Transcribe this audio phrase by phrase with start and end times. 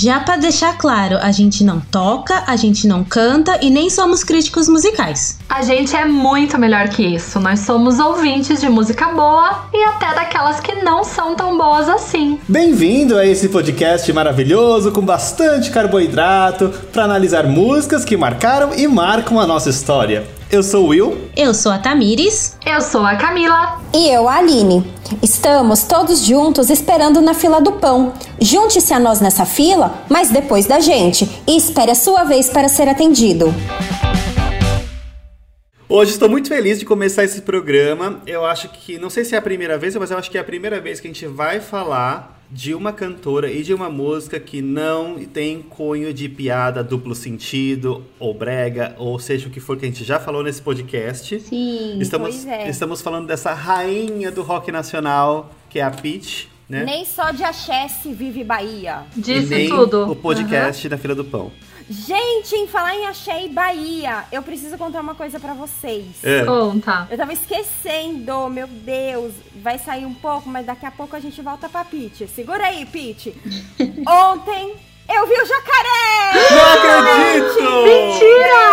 [0.00, 4.22] Já para deixar claro, a gente não toca, a gente não canta e nem somos
[4.22, 5.40] críticos musicais.
[5.48, 7.40] A gente é muito melhor que isso.
[7.40, 12.38] Nós somos ouvintes de música boa e até daquelas que não são tão boas assim.
[12.46, 19.40] Bem-vindo a esse podcast maravilhoso com bastante carboidrato para analisar músicas que marcaram e marcam
[19.40, 20.37] a nossa história.
[20.50, 21.28] Eu sou o Will.
[21.36, 22.56] Eu sou a Tamires.
[22.64, 23.82] Eu sou a Camila.
[23.94, 24.82] E eu, a Aline.
[25.22, 28.14] Estamos todos juntos esperando na fila do pão.
[28.40, 31.28] Junte-se a nós nessa fila, mas depois da gente.
[31.46, 33.54] E espere a sua vez para ser atendido.
[35.86, 38.22] Hoje estou muito feliz de começar esse programa.
[38.26, 40.40] Eu acho que, não sei se é a primeira vez, mas eu acho que é
[40.40, 44.40] a primeira vez que a gente vai falar de uma cantora e de uma música
[44.40, 49.76] que não tem cunho de piada duplo sentido ou brega, ou seja o que for
[49.76, 51.40] que a gente já falou nesse podcast.
[51.40, 52.68] Sim, estamos, pois é.
[52.68, 56.84] estamos falando dessa rainha do rock nacional, que é a Peach, né?
[56.84, 59.04] Nem só de axé se vive Bahia.
[59.16, 60.10] Disse e nem tudo.
[60.10, 60.90] o podcast uhum.
[60.90, 61.50] da Fila do Pão.
[61.90, 66.22] Gente, em falar em Axé e Bahia, eu preciso contar uma coisa para vocês.
[66.22, 66.44] É.
[66.44, 67.08] Conta.
[67.10, 69.32] Eu tava esquecendo, meu Deus.
[69.62, 72.26] Vai sair um pouco, mas daqui a pouco a gente volta pra Pete.
[72.28, 73.34] Segura aí, Pete.
[74.06, 74.74] Ontem
[75.08, 76.34] eu vi o jacaré!
[76.50, 77.62] Não acredito!
[77.84, 78.66] Mentira!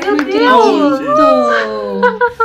[0.00, 1.00] Meu Deus!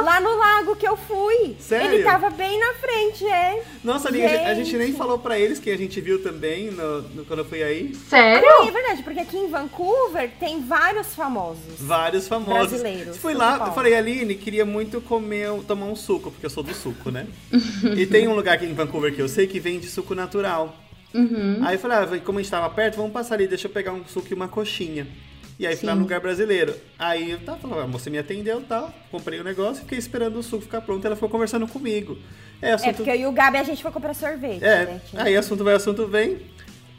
[0.03, 0.54] Lá no lago que
[0.95, 1.55] eu fui.
[1.59, 1.95] Sério?
[1.95, 3.63] Ele tava bem na frente, é.
[3.83, 4.25] Nossa, gente.
[4.25, 7.45] a gente nem falou pra eles que a gente viu também no, no, quando eu
[7.45, 7.93] fui aí.
[8.09, 8.47] Sério?
[8.47, 11.79] Ah, é verdade, porque aqui em Vancouver tem vários famosos.
[11.79, 12.69] Vários famosos.
[12.69, 13.17] Brasileiros.
[13.17, 16.73] Fui lá, eu falei, Aline, queria muito comer, tomar um suco, porque eu sou do
[16.73, 17.27] suco, né?
[17.95, 20.75] e tem um lugar aqui em Vancouver que eu sei que vende suco natural.
[21.13, 21.59] Uhum.
[21.63, 23.93] Aí eu falei, ah, como a gente tava perto, vamos passar ali, deixa eu pegar
[23.93, 25.07] um suco e uma coxinha.
[25.57, 26.75] E aí fui lá no lugar brasileiro.
[26.99, 30.63] Aí tá, a moça me atendeu e tal, comprei o negócio, fiquei esperando o suco
[30.63, 32.17] ficar pronto, ela foi conversando comigo.
[32.61, 32.89] É, assunto...
[32.89, 34.63] é porque eu e o Gabi a gente foi comprar sorvete.
[34.63, 35.01] É, né?
[35.13, 36.39] aí assunto vai, assunto vem.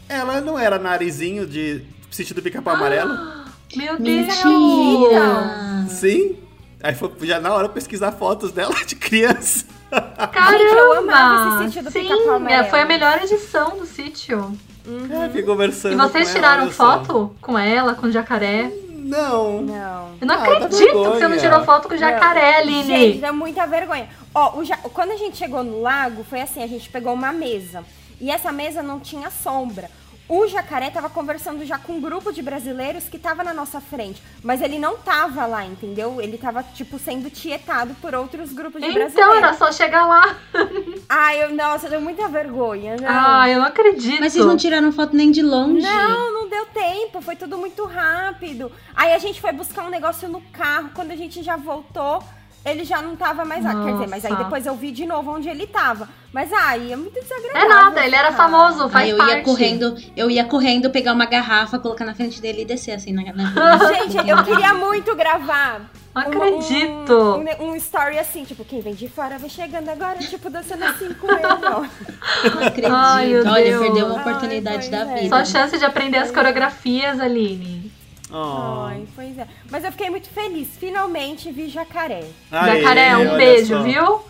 [0.09, 3.13] Ela não era narizinho de sítio do pica-pau amarelo.
[3.75, 4.27] Meu Deus!
[4.27, 5.87] Mentira!
[5.89, 6.37] Sim.
[6.83, 9.67] Aí foi já na hora pesquisar fotos dela de criança.
[9.91, 10.59] Caramba!
[10.59, 12.71] Gente, eu amava esse sítio do Sim, Pica-Pau é, Amarelo.
[12.71, 14.57] foi a melhor edição do sítio.
[14.87, 15.23] Uhum.
[15.23, 15.95] É, fiquei conversando.
[15.95, 16.99] E vocês com tiraram ela, olha só.
[17.05, 18.71] foto com ela, com o jacaré?
[18.91, 19.63] Não.
[19.63, 20.09] Não.
[20.21, 23.19] Eu não Ah, acredito que você não tirou foto com o jacaré, Gente, Aline.
[23.21, 24.09] dá muita vergonha.
[24.35, 27.33] Ó, o ja- quando a gente chegou no lago, foi assim, a gente pegou uma
[27.33, 27.85] mesa.
[28.21, 29.91] E essa mesa não tinha sombra.
[30.29, 34.21] O jacaré tava conversando já com um grupo de brasileiros que tava na nossa frente.
[34.43, 36.21] Mas ele não tava lá, entendeu?
[36.21, 39.37] Ele tava, tipo, sendo tietado por outros grupos de Então, brasileiros.
[39.37, 40.37] era só chegar lá.
[41.09, 42.97] Ai, eu, nossa, deu muita vergonha.
[43.01, 43.09] Não.
[43.09, 44.19] Ah, eu não acredito.
[44.21, 45.83] Mas vocês não tiraram foto nem de longe.
[45.83, 48.73] Não, não deu tempo, foi tudo muito rápido.
[48.97, 52.21] Aí a gente foi buscar um negócio no carro, quando a gente já voltou,
[52.67, 53.85] ele já não tava mais lá.
[53.85, 54.45] Quer dizer, mas aí Nossa.
[54.45, 56.09] depois eu vi de novo onde ele tava.
[56.33, 57.61] Mas aí é muito desagradável.
[57.63, 58.43] É nada, ele era ficar.
[58.43, 59.33] famoso, faz Aí eu parte.
[59.33, 63.13] ia correndo, eu ia correndo pegar uma garrafa, colocar na frente dele e descer assim
[63.13, 65.81] na, na Gente, eu queria muito gravar.
[66.15, 67.13] Não acredito.
[67.13, 70.85] Um, um, um story assim, tipo, quem vem de fora vai chegando agora, tipo, dançando
[70.85, 71.81] assim com ele, ó.
[72.51, 72.93] Não acredito.
[72.95, 73.83] Ai, meu Olha, Deus.
[73.83, 75.15] perdeu uma Ai, oportunidade pois da é.
[75.23, 75.29] vida.
[75.29, 77.86] Só a chance de aprender as coreografias, Aline.
[78.39, 78.85] Oh.
[78.87, 79.47] Ai, pois é.
[79.71, 80.69] Mas eu fiquei muito feliz.
[80.79, 82.25] Finalmente vi jacaré.
[82.51, 83.83] Aê, Jacaré, um beijo, só.
[83.83, 84.21] viu?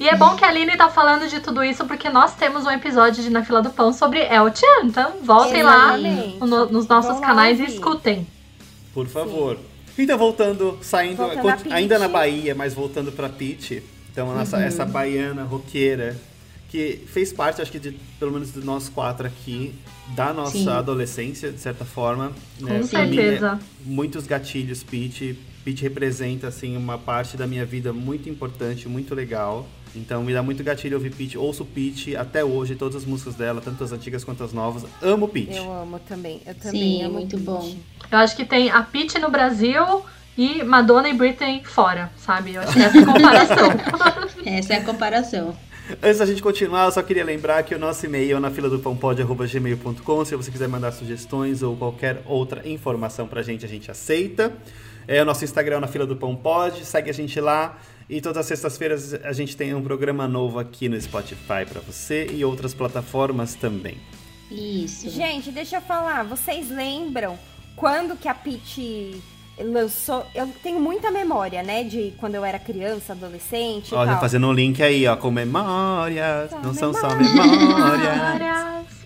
[0.00, 2.70] E é bom que a Aline tá falando de tudo isso porque nós temos um
[2.70, 4.84] episódio de Na Fila do Pão sobre El Chan.
[4.86, 6.38] Então voltem lá Exatamente.
[6.40, 8.26] no- nos nossos lá canais e escutem.
[8.94, 9.58] Por favor.
[9.98, 13.82] Então, voltando, saindo, Voltando ainda na Bahia, mas voltando pra Pete.
[14.10, 14.38] Então, a Uhum.
[14.38, 16.16] nossa, essa baiana roqueira,
[16.70, 19.74] que fez parte, acho que, de, pelo menos de nós quatro aqui,
[20.08, 20.68] da nossa Sim.
[20.68, 22.32] adolescência, de certa forma.
[22.60, 22.68] né?
[22.68, 23.58] Com mim, certeza.
[23.60, 25.38] é muitos gatilhos, Pete.
[25.64, 29.66] Pete representa, assim, uma parte da minha vida muito importante, muito legal.
[29.94, 31.38] Então, me dá muito gatilho ouvir Pete.
[31.38, 34.84] Ouço Pete até hoje, todas as músicas dela, tanto as antigas quanto as novas.
[35.00, 35.56] Amo Pete.
[35.56, 36.40] Eu amo também.
[36.46, 37.42] Eu também Sim, amo muito Pitty.
[37.44, 37.76] bom.
[38.10, 40.02] Eu acho que tem a Pitty no Brasil
[40.36, 42.54] e Madonna e Britney fora, sabe?
[42.54, 43.68] Eu acho que é essa comparação.
[44.46, 45.56] Essa é a comparação.
[46.02, 48.70] Antes da gente continuar, eu só queria lembrar que o nosso e-mail é na fila
[48.70, 50.24] do pãopod.gmail.com.
[50.24, 54.52] Se você quiser mandar sugestões ou qualquer outra informação pra gente, a gente aceita.
[55.06, 57.78] É o nosso Instagram na fila do Pão Pod, segue a gente lá.
[58.08, 62.26] E todas as sextas-feiras a gente tem um programa novo aqui no Spotify pra você
[62.30, 63.96] e outras plataformas também.
[64.50, 65.10] Isso.
[65.10, 66.22] Gente, deixa eu falar.
[66.24, 67.38] Vocês lembram
[67.74, 68.34] quando que a
[69.56, 70.26] Pitty lançou?
[70.34, 71.84] Eu tenho muita memória, né?
[71.84, 74.20] De quando eu era criança, adolescente e Ó, já tal.
[74.20, 78.16] fazendo um link aí, ó, com memórias, Só não são só memórias.
[78.16, 79.02] memórias.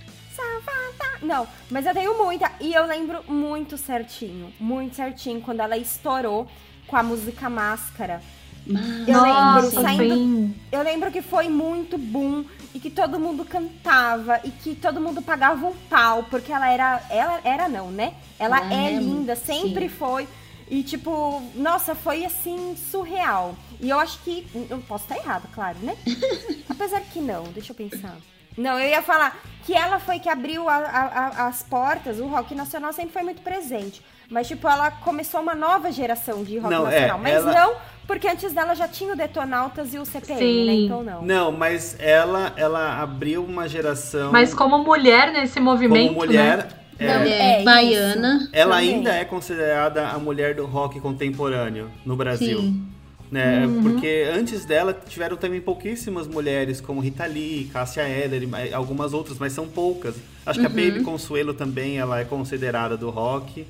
[1.22, 2.52] Não, mas eu tenho muita.
[2.60, 6.46] E eu lembro muito certinho, muito certinho, quando ela estourou
[6.86, 8.20] com a música Máscara.
[8.68, 12.44] Eu Nossa, lembro, saindo, eu lembro que foi muito boom
[12.76, 17.00] e que todo mundo cantava e que todo mundo pagava um pau, porque ela era.
[17.08, 18.12] Ela era não, né?
[18.38, 19.94] Ela Ela é é linda, sempre sim.
[19.96, 20.28] foi.
[20.68, 23.54] E tipo, nossa, foi assim, surreal.
[23.80, 24.46] E eu acho que.
[24.68, 25.96] Eu posso estar errado, claro, né?
[26.68, 28.14] Apesar que não, deixa eu pensar.
[28.58, 32.26] Não, eu ia falar que ela foi que abriu a- a- a- as portas, o
[32.26, 34.02] rock nacional sempre foi muito presente.
[34.28, 37.18] Mas, tipo, ela começou uma nova geração de rock Não, é, nacional.
[37.20, 37.76] mas ela- não,
[38.06, 40.66] porque antes dela já tinha o Detonautas e o CPM, Sim.
[40.66, 40.72] né?
[40.74, 41.22] Então não.
[41.22, 44.30] Não, mas ela, ela abriu uma geração.
[44.32, 46.58] Mas como mulher nesse movimento, como mulher.
[46.58, 46.68] né?
[46.98, 48.48] é, É, baiana.
[48.52, 48.94] ela também.
[48.94, 52.60] ainda é considerada a mulher do rock contemporâneo no Brasil.
[52.60, 52.86] Sim.
[53.30, 53.66] Né?
[53.66, 53.82] Uhum.
[53.82, 59.36] Porque antes dela tiveram também pouquíssimas mulheres, como Rita Lee, Cássia Eller e algumas outras,
[59.36, 60.14] mas são poucas.
[60.46, 60.74] Acho que a Uhum.
[60.76, 63.66] Baby Consuelo também ela é considerada do rock.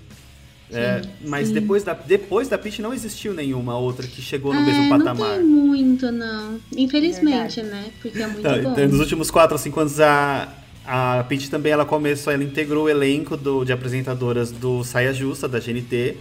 [0.72, 1.54] É, mas sim.
[1.54, 4.98] depois da, depois da Pitty não existiu nenhuma outra que chegou no É, mesmo não
[4.98, 5.36] patamar.
[5.36, 6.58] tem muito, não.
[6.76, 7.90] Infelizmente, né?
[8.02, 8.72] Porque é muito Tá, bom.
[8.72, 10.48] então, nos últimos 4 ou 5 anos, a,
[10.84, 15.46] a Pitty também ela começou, ela integrou o elenco do, de apresentadoras do Saia Justa,
[15.48, 16.16] da GNT.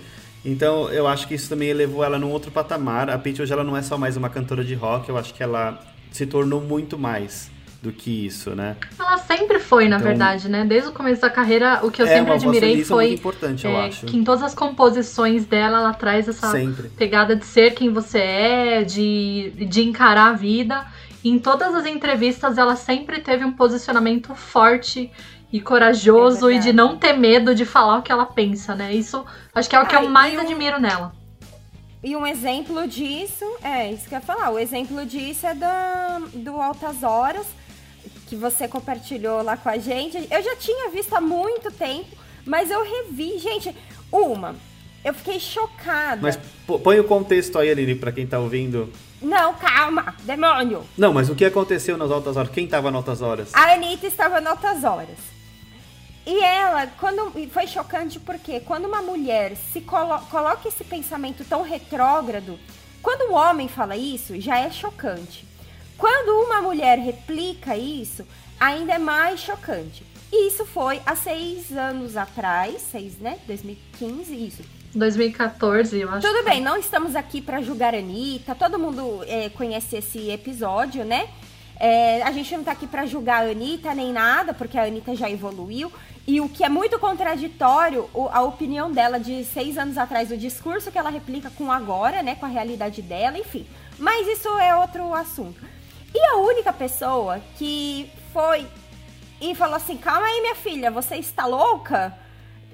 [0.45, 3.09] Então, eu acho que isso também elevou ela num outro patamar.
[3.09, 5.41] A Pitty hoje ela não é só mais uma cantora de rock, eu acho que
[5.41, 5.79] ela
[6.11, 7.49] se tornou muito mais
[7.85, 8.75] do que isso, né?
[8.99, 10.65] Ela sempre foi, na Então- verdade, né?
[10.65, 13.65] Desde o começo da carreira, o que eu é sempre admirei feminista foi muito importante,
[13.65, 14.05] eu é, acho.
[14.07, 16.89] que em todas as composições dela, ela traz essa Sempre.
[16.89, 20.83] pegada de ser quem você é, de, de encarar a vida.
[21.23, 25.11] Em todas as entrevistas, ela sempre teve um posicionamento forte
[25.53, 28.93] e corajoso É e de não ter medo de falar o que ela pensa, né?
[28.93, 29.23] Isso
[29.53, 31.13] acho que é o que Ah, eu mais e um- admiro nela.
[32.03, 36.21] E um exemplo disso, é isso que eu ia falar, o exemplo disso é da,
[36.35, 37.47] do Altas Horas,
[38.27, 40.17] que você compartilhou lá com a gente.
[40.29, 43.37] Eu já tinha visto há muito tempo, mas eu revi.
[43.39, 43.75] Gente,
[44.11, 44.55] uma,
[45.03, 46.21] eu fiquei chocada.
[46.21, 48.91] Mas põe o contexto aí, Aline, pra quem tá ouvindo.
[49.21, 50.83] Não, calma, demônio!
[50.97, 52.51] Não, mas o que aconteceu nas altas horas?
[52.51, 53.53] Quem tava nas altas horas?
[53.53, 55.35] A Anitta estava em altas horas.
[56.25, 61.61] E ela, quando foi chocante porque quando uma mulher se colo, coloca esse pensamento tão
[61.61, 62.59] retrógrado,
[63.01, 65.45] quando um homem fala isso, já é chocante.
[65.97, 68.25] Quando uma mulher replica isso,
[68.59, 70.03] ainda é mais chocante.
[70.31, 73.37] E isso foi há seis anos atrás, seis, né?
[73.47, 74.63] 2015, isso.
[74.93, 76.27] 2014, eu acho.
[76.27, 81.03] Tudo bem, não estamos aqui pra julgar a Anitta, todo mundo é, conhece esse episódio,
[81.03, 81.27] né?
[81.77, 85.15] É, a gente não tá aqui pra julgar a Anitta nem nada, porque a Anitta
[85.15, 85.91] já evoluiu.
[86.27, 90.91] E o que é muito contraditório, a opinião dela de seis anos atrás, o discurso
[90.91, 92.35] que ela replica com agora, né?
[92.35, 93.67] Com a realidade dela, enfim.
[93.99, 95.61] Mas isso é outro assunto.
[96.15, 98.65] E a única pessoa que foi
[99.41, 102.17] e falou assim: calma aí, minha filha, você está louca?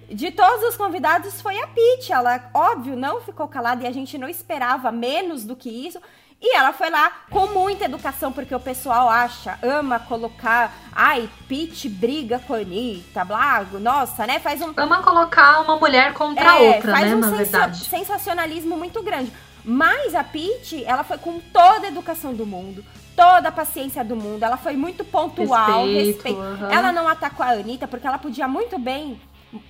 [0.08, 2.12] De todos os convidados foi a Pete.
[2.12, 6.00] Ela, óbvio, não ficou calada e a gente não esperava menos do que isso.
[6.44, 10.74] E ela foi lá com muita educação, porque o pessoal acha, ama colocar.
[10.92, 14.40] Ai, Pete briga com a Anitta, blá, nossa, né?
[14.40, 14.74] Faz um.
[14.78, 17.16] Ama colocar uma mulher contra a É, outra, faz né?
[17.16, 17.86] um Na sensa- verdade.
[17.86, 19.32] sensacionalismo muito grande.
[19.64, 22.84] Mas a Pete, ela foi com toda a educação do mundo,
[23.16, 24.44] toda a paciência do mundo.
[24.44, 26.40] Ela foi muito pontual, Respeito, respeito.
[26.40, 26.72] aham.
[26.72, 29.20] Ela não atacou a Anitta, porque ela podia muito bem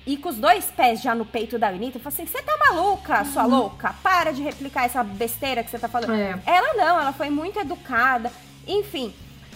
[0.06, 2.56] ir com os dois pés já no peito da Anitta e falar assim: você tá
[2.58, 3.96] maluca, sua louca?
[4.04, 6.14] Para de replicar essa besteira que você tá falando.
[6.14, 6.40] É.
[6.46, 8.32] Ela não, ela foi muito educada.
[8.68, 9.14] Enfim.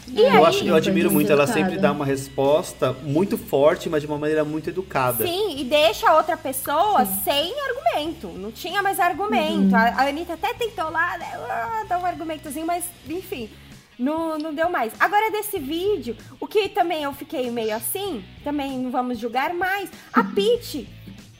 [0.07, 3.89] E É, aí, eu, acho, eu admiro muito ela sempre dá uma resposta muito forte,
[3.89, 5.25] mas de uma maneira muito educada.
[5.25, 8.27] Sim, e deixa a outra pessoa sem argumento.
[8.27, 9.73] Não tinha mais argumento.
[9.73, 9.75] Uhum.
[9.75, 13.49] A, a Anitta até tentou lá, né, ah, dar um argumentozinho, mas enfim,
[13.97, 14.93] não, não deu mais.
[14.99, 19.89] Agora, desse vídeo, o que também eu fiquei meio assim, também não vamos julgar, mas
[20.13, 20.31] a Uhum.
[20.33, 20.87] Pete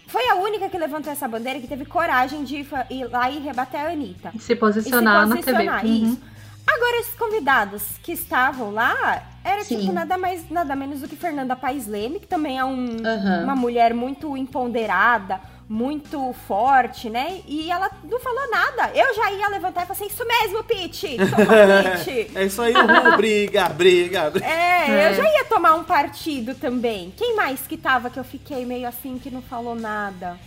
[0.08, 3.82] foi a única que levantou essa bandeira que teve coragem de ir lá e rebater
[3.82, 4.32] a Anitta.
[4.40, 5.94] Se E posicionar, se na posicionar, TV.
[5.94, 6.04] Uhum.
[6.14, 6.22] isso.
[6.68, 9.80] Agora, esses convidados que estavam lá, era Sim.
[9.80, 13.44] tipo nada mais, nada menos do que Fernanda Paes Leme, que também é um, Aham.
[13.44, 17.42] uma mulher muito empoderada, muito forte, né?
[17.48, 18.92] E ela não falou nada.
[18.94, 21.18] Eu já ia levantar e falar assim, isso mesmo, Pete!
[22.36, 24.46] É isso aí, Ru, briga, briga, briga.
[24.46, 25.10] É, É.
[25.12, 27.12] eu já ia tomar um partido também.
[27.18, 30.38] Quem mais que tava que eu fiquei meio assim que não falou nada?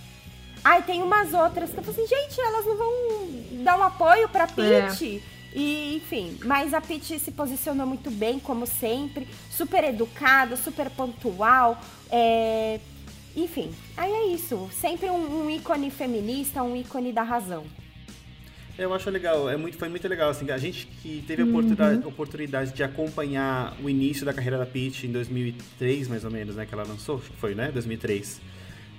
[0.65, 2.93] Ai, tem umas outras que eu falei assim, gente, elas não vão
[3.65, 5.23] dar um apoio pra Pete.
[5.55, 11.79] E, enfim, mas a Pete se posicionou muito bem, como sempre, super educada, super pontual.
[12.11, 12.79] é,
[13.39, 14.69] Enfim, aí é isso.
[14.73, 17.65] Sempre um, um ícone feminista, um ícone da razão.
[18.77, 22.07] Eu acho legal, é muito, foi muito legal, assim, a gente que teve a oportunidade,
[22.07, 26.65] oportunidade de acompanhar o início da carreira da Peach em 2003, mais ou menos, né,
[26.65, 28.41] que ela lançou, acho que foi, né, 2003.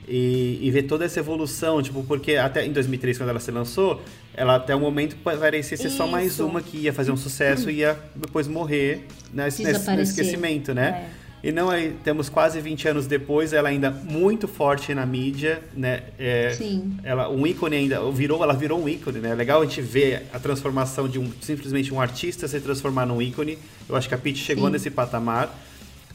[0.07, 4.01] E, e ver toda essa evolução, tipo, porque até em 2003, quando ela se lançou,
[4.33, 6.45] ela até o momento parecia ser só mais Isso.
[6.45, 11.07] uma que ia fazer um sucesso e ia depois morrer nesse, nesse- nesse esquecimento, né?
[11.15, 11.18] É.
[11.41, 16.03] E não aí, temos quase 20 anos depois, ela ainda muito forte na mídia, né?
[16.17, 16.97] É, Sim.
[17.03, 20.27] ela um ícone ainda virou ela virou um ícone né é legal a gente ver
[20.33, 24.17] a transformação de um simplesmente um artista se transformar num ícone eu acho que a
[24.17, 24.71] Peach chegou Sim.
[24.71, 25.53] nesse patamar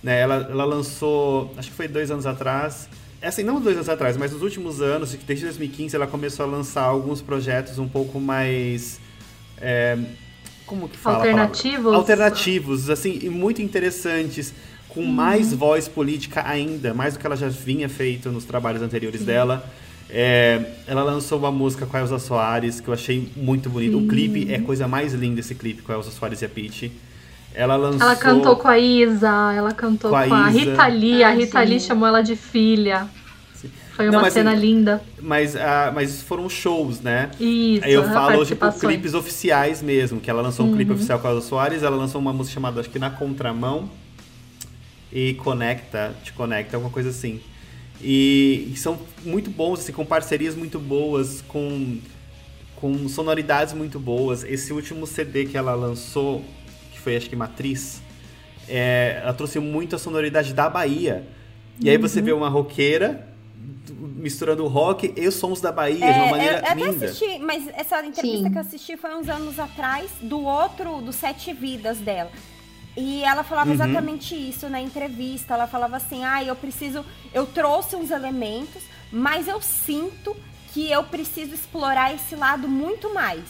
[0.03, 2.89] né ela, ela lançou acho que foi dois anos atrás
[3.23, 6.83] assim não dois anos atrás mas nos últimos anos desde 2015 ela começou a lançar
[6.83, 9.01] alguns projetos um pouco mais
[9.59, 9.97] é,
[10.67, 11.19] como que fala?
[11.19, 11.95] Alternativos?
[11.95, 14.53] alternativos assim e muito interessantes
[14.95, 19.23] com mais voz política ainda, mais do que ela já vinha feito nos trabalhos anteriores
[19.25, 19.65] dela.
[20.09, 23.99] É, ela lançou uma música com a Elza Soares, que eu achei muito bonito.
[23.99, 26.49] O clipe é a coisa mais linda esse clipe com a Elza Soares e a
[26.49, 26.93] Peach.
[27.55, 28.03] Ela lançou.
[28.03, 30.59] Ela cantou com a Isa, ela cantou Com com a a, Isa.
[30.59, 31.23] Rita Lee.
[31.23, 31.69] a Ah, Rita sim.
[31.71, 33.07] Lee chamou ela de filha.
[33.97, 35.01] Foi Não, uma cena assim, linda.
[35.21, 37.31] Mas, ah, mas foram shows, né?
[37.39, 40.97] Isso, Aí eu falo, tipo, clipes oficiais mesmo, que ela lançou um clipe Uhum.
[40.97, 43.89] oficial com a Elza Soares, ela lançou uma música chamada, acho que Na Contramão,
[45.15, 47.41] e Conecta, Te Conecta, alguma coisa assim.
[48.03, 51.99] E, e são muito bons, assim, com parcerias muito boas, com,
[52.77, 54.43] com sonoridades muito boas.
[54.43, 56.45] Esse último CD que ela lançou,
[56.93, 58.03] que foi acho que Matriz,
[58.69, 61.27] é, ela trouxe muito a sonoridade da Bahia.
[61.81, 63.29] E aí você vê uma roqueira
[64.17, 66.75] misturando o rock e os sons da Bahia de uma É, maneira eu, eu até
[66.93, 67.07] linda.
[67.07, 68.51] assisti, mas essa entrevista Sim.
[68.51, 72.31] que eu assisti foi uns anos atrás do outro, do Sete Vidas dela.
[72.97, 73.75] E ela falava Uhum.
[73.75, 75.55] exatamente isso na entrevista.
[75.55, 77.05] Ela falava assim: ah, eu preciso.
[77.33, 80.37] Eu trouxe uns elementos, mas eu sinto
[80.73, 83.43] que eu preciso explorar esse lado muito mais.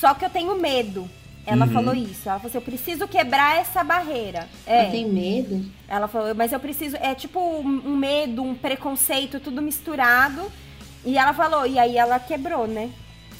[0.00, 1.08] Só que eu tenho medo.
[1.44, 1.72] Ela Uhum.
[1.72, 2.28] falou isso.
[2.28, 4.48] Ela falou assim: eu preciso quebrar essa barreira.
[4.66, 4.84] É.
[4.90, 5.64] tem medo?
[5.88, 6.96] Ela falou, mas eu preciso.
[7.00, 10.50] É tipo um um medo, um preconceito, tudo misturado.
[11.04, 12.90] E ela falou, e aí ela quebrou, né?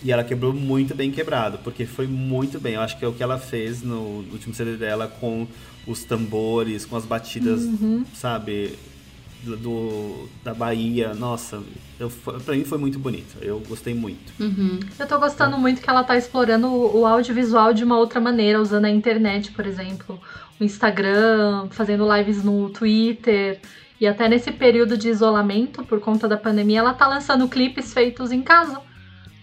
[0.06, 2.74] E ela quebrou muito bem quebrado, porque foi muito bem.
[2.74, 5.48] Eu acho que é o que ela fez no último CD dela com
[5.84, 8.04] os tambores, com as batidas, Uhum.
[8.14, 8.78] sabe,
[9.42, 11.12] do, da Bahia.
[11.12, 11.60] Nossa,
[11.98, 12.08] eu,
[12.44, 13.36] pra mim foi muito bonito.
[13.42, 14.32] Eu gostei muito.
[14.38, 14.78] Uhum.
[14.96, 18.60] Eu tô gostando muito que ela tá explorando o, o audiovisual de uma outra maneira,
[18.62, 20.20] usando a internet, por exemplo,
[20.60, 23.58] o Instagram, fazendo lives no Twitter.
[24.00, 28.30] E até nesse período de isolamento, por conta da pandemia, ela tá lançando clipes feitos
[28.30, 28.85] em casa.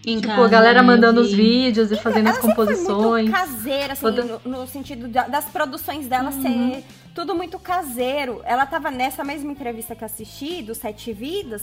[0.06, 3.24] Em tipo, casa, a galera mandando os vídeos e fazendo as foi composições.
[3.28, 6.42] muito caseira, assim, Toda- no, no sentido da- das produções dela Uhum.
[6.42, 6.84] ser
[7.14, 8.42] tudo muito caseiro.
[8.44, 11.62] Ela tava nessa mesma entrevista que eu assisti, do Sete Vidas,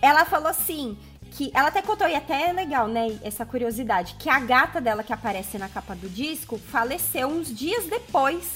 [0.00, 0.96] ela falou assim.
[1.28, 3.18] Que ela até contou, e até é legal, né?
[3.22, 7.84] Essa curiosidade, que a gata dela que aparece na capa do disco faleceu uns dias
[7.86, 8.54] depois.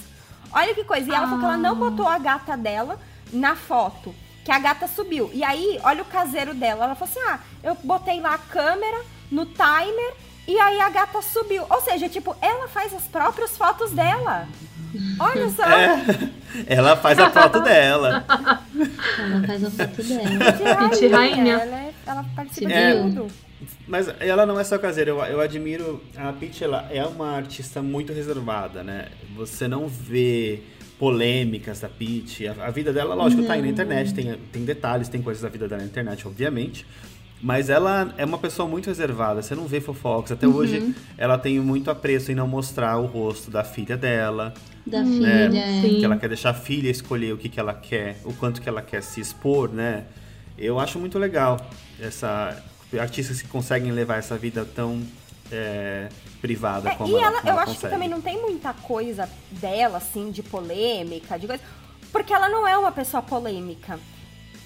[0.53, 1.11] Olha que coisa.
[1.11, 1.75] E ela falou que ela não Ah.
[1.75, 2.99] botou a gata dela
[3.33, 4.15] na foto.
[4.45, 5.31] Que a gata subiu.
[5.33, 6.85] E aí, olha o caseiro dela.
[6.85, 10.15] Ela falou assim: ah, eu botei lá a câmera no timer
[10.49, 11.65] e aí a gata subiu.
[11.69, 14.49] Ou seja, tipo, ela faz as próprias fotos dela.
[15.21, 15.63] Olha só.
[15.65, 16.03] É,
[16.67, 18.25] ela faz a foto dela.
[19.19, 21.17] Ela faz a foto dela.
[21.17, 21.55] Rainha.
[21.55, 23.03] Ela, é- ela participa de viu?
[23.03, 23.27] tudo.
[23.87, 26.03] Mas ela não é só caseira, eu, eu admiro.
[26.17, 29.09] A Peach ela é uma artista muito reservada, né?
[29.37, 30.63] Você não vê
[31.01, 32.47] polêmicas da Peach.
[32.47, 35.49] A, a vida dela, lógico, tá aí na internet, tem, tem detalhes, tem coisas da
[35.49, 36.87] vida dela na internet, obviamente.
[37.43, 40.31] Mas ela é uma pessoa muito reservada, você não vê fofocas.
[40.33, 44.53] Até hoje ela tem muito apreço em não mostrar o rosto da filha dela.
[44.87, 45.59] Da Hum, filha.
[45.59, 45.81] é.
[45.81, 45.99] sim.
[45.99, 48.69] Que ela quer deixar a filha escolher o que, que ela quer, o quanto que
[48.69, 50.05] ela quer se expor, né?
[50.59, 51.59] Eu acho muito legal
[51.99, 52.63] essa
[53.01, 55.01] artistas que conseguem levar essa vida tão
[55.51, 56.09] é,
[56.41, 57.95] privada É, como e ela, ela, como eu ela acho que consegue.
[57.95, 61.63] também não tem muita coisa dela, assim, de polêmica, de coisa.
[62.13, 63.99] Porque ela não é uma pessoa polêmica.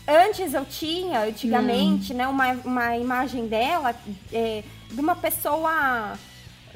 [0.07, 3.95] Antes eu tinha, antigamente, né, uma, uma imagem dela
[4.33, 6.19] é, de uma pessoa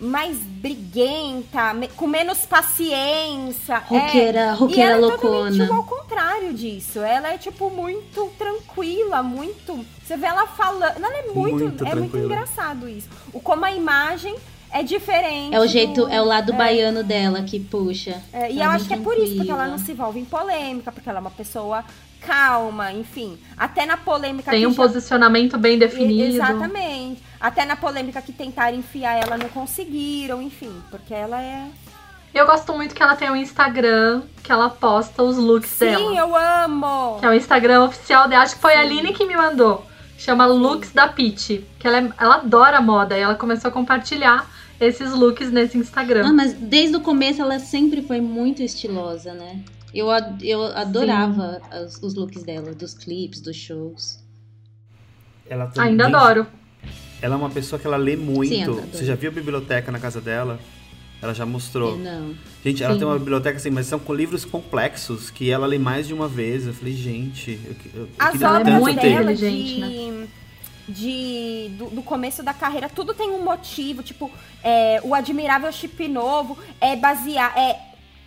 [0.01, 3.79] mais briguenta, me- com menos paciência.
[3.79, 4.53] Roqueira, é.
[4.53, 5.51] roqueira e ela é loucona.
[5.51, 7.01] totalmente ao contrário disso.
[7.01, 9.85] Ela é, tipo, muito tranquila, muito...
[10.05, 10.83] Você vê ela falando...
[11.05, 11.37] Ela é muito...
[11.65, 12.25] Muito é muito tranquila.
[12.25, 13.09] engraçado isso.
[13.33, 14.35] O como a imagem
[14.73, 15.55] é diferente.
[15.55, 18.21] É o jeito, do- é o lado baiano dela que puxa.
[18.33, 19.67] é, e Ela eu é acho que é bem por isso, porque ela tranquila.
[19.69, 21.85] não se envolve em polêmica, porque ela é uma pessoa
[22.21, 23.39] calma, enfim.
[23.57, 26.35] Até na polêmica Tem que um já- posicionamento bem E- definido.
[26.35, 27.23] Exatamente.
[27.41, 31.67] Até na polêmica que tentaram enfiar ela não conseguiram, enfim, porque ela é.
[32.35, 36.15] Eu gosto muito que ela tem um Instagram que ela posta os looks Sim, dela.
[36.15, 37.17] eu amo!
[37.21, 38.43] Que é o Instagram oficial dela.
[38.43, 39.87] Acho que foi a Aline que me mandou.
[40.19, 41.65] Chama Looks da Peach.
[41.79, 44.47] Que ela, é- ela adora moda e ela começou a compartilhar
[44.81, 46.33] esses looks nesse Ah, Instagram.
[46.33, 49.61] mas desde o começo ela sempre foi muito estilosa, né?
[49.95, 50.07] Eu,
[50.43, 54.19] eu adorava as- os looks dela, dos clipes, dos shows.
[55.49, 56.47] Ela tem- Ainda gente, adoro.
[57.21, 58.49] Ela é uma pessoa que ela lê muito.
[58.75, 58.89] Sim.
[58.93, 60.61] Você já viu a biblioteca na casa dela?
[61.21, 61.99] Ela já mostrou.
[61.99, 62.33] Não.
[62.65, 63.01] Gente, ela Sim.
[63.01, 66.29] tem uma biblioteca assim, mas são com livros complexos que ela lê mais de uma
[66.29, 66.65] vez.
[66.67, 69.09] Eu falei, gente, eu, eu, eu As queria ela é obras tanto muito ter.
[69.15, 70.29] dela inteligente, né?
[70.89, 74.03] De, do, do começo da carreira, tudo tem um motivo.
[74.03, 74.31] Tipo,
[74.63, 77.79] é, o Admirável Chip Novo é baseado é,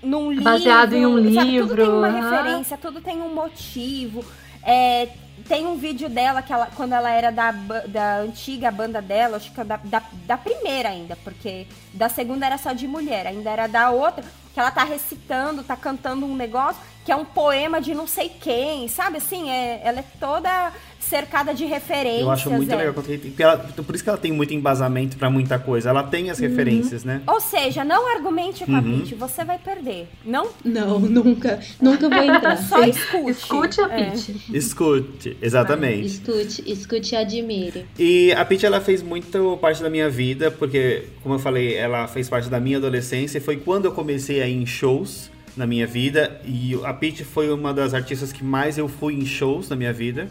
[0.04, 0.44] num livro.
[0.44, 1.28] Baseado em um sabe?
[1.28, 2.30] Tudo tem livro, uma aham.
[2.30, 4.24] referência, tudo tem um motivo.
[4.64, 5.10] É,
[5.48, 7.52] tem um vídeo dela que ela, quando ela era da,
[7.88, 12.46] da antiga banda dela, acho que é da, da, da primeira ainda, porque da segunda
[12.46, 16.36] era só de mulher, ainda era da outra, que ela tá recitando, tá cantando um
[16.36, 19.18] negócio que é um poema de não sei quem, sabe?
[19.18, 22.22] Assim, é, ela é toda cercada de referências.
[22.22, 22.76] Eu acho muito é.
[22.76, 22.94] legal.
[22.94, 25.90] porque ela- por isso que ela tem muito embasamento pra muita coisa.
[25.90, 27.22] Ela tem as referências, né?
[27.28, 29.00] Ou seja, não argumente com a Uhum.
[29.00, 30.08] Pitty, você vai perder.
[30.24, 31.60] Não, Não, nunca.
[31.82, 32.56] Nunca vou entrar.
[32.64, 33.32] só escute.
[33.32, 34.12] Escute a É.
[34.12, 34.56] Pitty.
[34.56, 36.06] Escute, exatamente.
[36.06, 37.86] Escute, escute e admire.
[37.98, 42.08] E a Pitty, ela fez muito parte da minha vida, porque, como eu falei, ela
[42.08, 43.42] fez parte da minha adolescência.
[43.42, 46.40] Foi quando eu comecei a ir em shows na minha vida.
[46.46, 49.94] E a Pitty foi uma das artistas que mais eu fui em shows na minha
[49.94, 50.28] vida.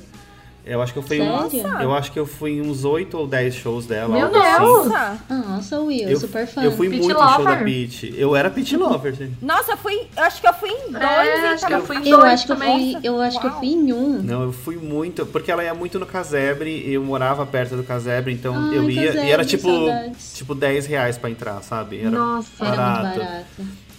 [0.62, 1.80] Eu acho que eu fui Sério?
[1.80, 4.14] eu acho que eu fui em uns 8 ou 10 shows dela.
[4.14, 4.58] Meu algo assim.
[4.60, 4.86] Deus!
[4.88, 6.62] Nossa, Nossa, Will, Eu, super fã.
[6.62, 7.64] eu fui Pitty muito em show da lover.
[7.64, 8.14] Pitty.
[8.16, 9.32] Eu era Pitty Lover, gente.
[9.42, 10.02] nossa, eu fui.
[10.14, 12.18] Eu acho que eu fui em dois É, e acho que eu fui em Eu
[12.18, 12.92] dois acho que eu também.
[12.92, 13.58] fui, eu acho que eu Uau.
[13.58, 14.22] fui em um.
[14.22, 18.32] Não, eu fui muito, porque ela ia muito no casebre, eu morava perto do casebre,
[18.34, 20.34] então Ai, eu ia, e casebre, era tipo, saudades.
[20.36, 22.00] tipo 10 reais pra entrar, sabe?
[22.00, 22.48] Era Nossa.
[22.60, 23.06] Era barato.
[23.06, 23.46] muito barato.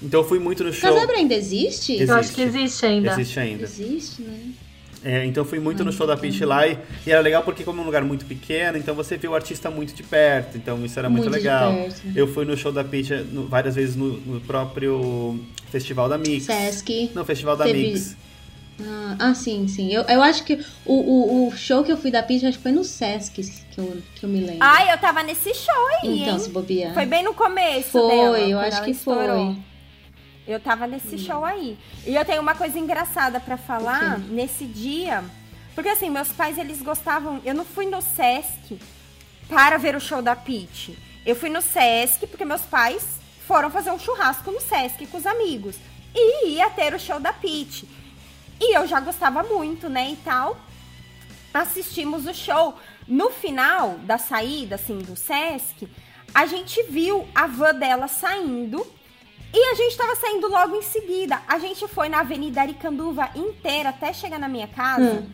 [0.02, 0.94] Então eu fui muito no show.
[0.94, 1.94] Casabre ainda existe?
[1.94, 2.10] Existe.
[2.10, 3.12] Eu acho que existe ainda.
[3.12, 3.64] Existe ainda.
[3.64, 4.40] Existe, né?
[5.04, 6.78] É, então eu fui muito Ai, no show da Pitty lá e,
[7.08, 9.68] e era legal porque como é um lugar muito pequeno, então você vê o artista
[9.72, 11.74] muito de perto, então isso era muito, Muito de legal.
[11.74, 12.02] perto.
[12.16, 15.40] Eu fui no show da Pitty no- várias vezes no, no próprio
[15.72, 16.44] Festival da Mix.
[16.44, 17.10] Sesc.
[17.16, 18.16] Não, Festival da Teve- Mix.
[18.84, 19.92] Ah, ah, sim, sim.
[19.92, 22.64] Eu, eu acho que o, o, o show que eu fui da Pitty, acho que
[22.64, 23.42] foi no Sesc
[23.72, 24.58] que eu, que eu me lembro.
[24.60, 26.40] Ai, eu tava nesse show aí, então, hein?
[26.40, 26.94] se bobear.
[26.94, 29.54] Foi bem no começo Foi, dela, eu acho que estourou.
[29.56, 29.71] foi.
[30.52, 31.78] Eu tava nesse show aí.
[32.06, 34.28] E eu tenho uma coisa engraçada pra falar quê?
[34.30, 35.24] nesse dia.
[35.74, 37.42] Porque assim, meus pais, eles gostavam...
[37.46, 38.80] Eu não fui no Sesc
[39.48, 40.98] para ver o show da Pitty.
[41.26, 45.26] Eu fui no Sesc porque meus pais foram fazer um churrasco no Sesc com os
[45.26, 45.76] amigos.
[46.14, 47.88] E ia ter o show da Pitty.
[48.60, 50.58] E eu já gostava muito, né, e tal.
[51.54, 52.78] Assistimos o show.
[53.08, 55.88] No final da saída, assim, do Sesc,
[56.34, 58.86] a gente viu a van dela saindo
[59.54, 61.42] e a gente tava saindo logo em seguida.
[61.48, 65.30] A gente foi na Avenida Aricanduva inteira até chegar na minha casa, Hum.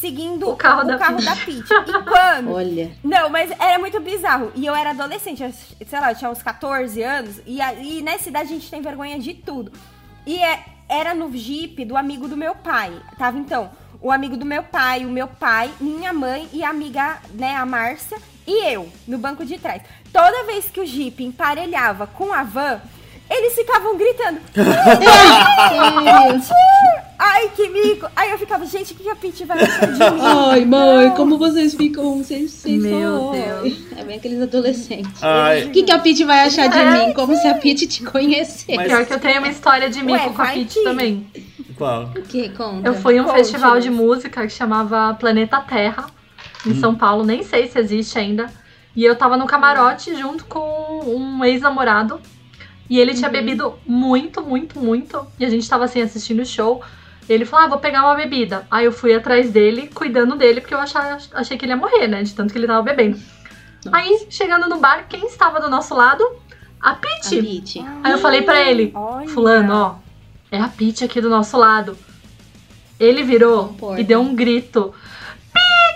[0.00, 1.72] seguindo O carro da carro da Pitty.
[1.72, 2.52] E quando?
[2.52, 2.92] Olha.
[3.02, 4.52] Não, mas era muito bizarro.
[4.54, 7.40] E eu era adolescente, eu, sei lá, eu tinha uns 14 anos.
[7.46, 9.72] E, a- e nessa idade a gente tem vergonha de tudo.
[10.26, 12.92] E é- era no Jeep do amigo do meu pai.
[13.18, 17.18] Tava então o amigo do meu pai, o meu pai, minha mãe e a amiga,
[17.32, 19.82] né, a Márcia e eu no banco de trás.
[20.12, 22.80] Toda vez que o Jeep emparelhava com a van,
[23.28, 24.38] eles ficavam gritando.
[27.18, 28.06] Ai, que mico!
[28.14, 30.20] Aí eu ficava, gente, o que a Pitty vai achar de mim?
[30.22, 31.14] Ai, mãe, Não.
[31.16, 32.18] como vocês ficam?
[32.22, 33.78] Vocês, vocês Meu Deus.
[33.96, 35.22] É bem aqueles adolescentes.
[35.22, 37.12] Ai, O que, que a Pitty vai achar de mim?
[37.14, 38.74] Como se a Pitty te conhecesse.
[38.76, 41.26] Mas- Pior que eu tenho uma história de mico Ué, com a vai que- também.
[41.76, 42.04] qual?
[42.16, 42.48] O que?
[42.50, 42.86] Conta.
[42.88, 46.06] Eu fui em um Conte, festival de música que chamava Planeta Terra,
[46.70, 48.50] em São Paulo, nem sei se existe ainda.
[48.94, 52.20] E eu tava no camarote junto com um ex-namorado.
[52.88, 55.26] E ele tinha bebido muito, muito, muito.
[55.38, 56.82] E a gente tava assim assistindo o show.
[57.28, 58.66] E ele falou: Ah, vou pegar uma bebida.
[58.70, 62.06] Aí eu fui atrás dele, cuidando dele, porque eu achava, achei que ele ia morrer,
[62.06, 62.22] né?
[62.22, 63.18] De tanto que ele tava bebendo.
[63.84, 63.96] Nossa.
[63.96, 66.24] Aí, chegando no bar, quem estava do nosso lado?
[66.80, 66.94] A.
[66.94, 67.84] Pitty.
[68.02, 69.28] Aí eu falei pra ele: Olha.
[69.28, 69.94] Fulano, ó,
[70.50, 71.98] é a Pitty aqui do nosso lado.
[72.98, 74.94] Ele virou e deu um grito: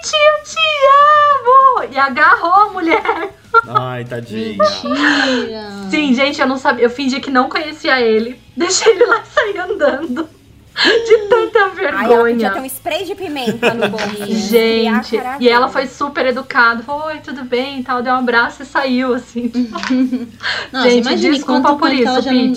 [0.01, 1.93] Pitty, eu te amo!
[1.93, 3.35] E agarrou a mulher.
[3.69, 4.57] Ai, tadinha.
[4.59, 5.69] Mentira.
[5.91, 6.85] Sim, gente, eu não sabia.
[6.85, 8.41] Eu fingi que não conhecia ele.
[8.57, 10.29] Deixei ele lá e saí andando.
[10.73, 12.51] De tanta Ai, ela podia vergonha.
[12.53, 14.25] ter um spray de pimenta no bolso.
[14.25, 16.83] Gente, Criar e ela foi super educada.
[16.83, 18.03] Falou, oi, tudo bem e tal.
[18.03, 19.51] Deu um abraço e saiu, assim.
[20.73, 22.55] Nossa, gente, desculpa por isso, já não,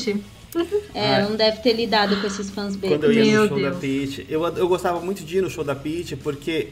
[0.94, 3.18] é, não deve ter lidado com esses fãs Quando bebês.
[3.18, 3.74] eu ia Meu no show Deus.
[3.74, 6.70] da Pitty, eu, eu gostava muito de ir no show da Pitty porque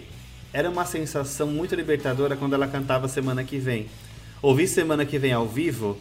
[0.53, 3.87] era uma sensação muito libertadora quando ela cantava semana que vem.
[4.41, 5.97] Ouvir semana que vem ao vivo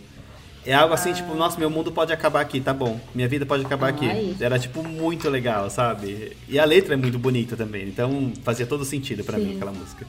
[0.67, 3.01] é algo assim, tipo, nossa, meu mundo pode acabar aqui, tá bom.
[3.15, 4.09] Minha vida pode acabar aqui.
[4.09, 4.37] Ai.
[4.41, 6.37] Era, tipo, muito legal, sabe?
[6.49, 10.07] E a letra é muito bonita também, então fazia todo sentido pra mim aquela música.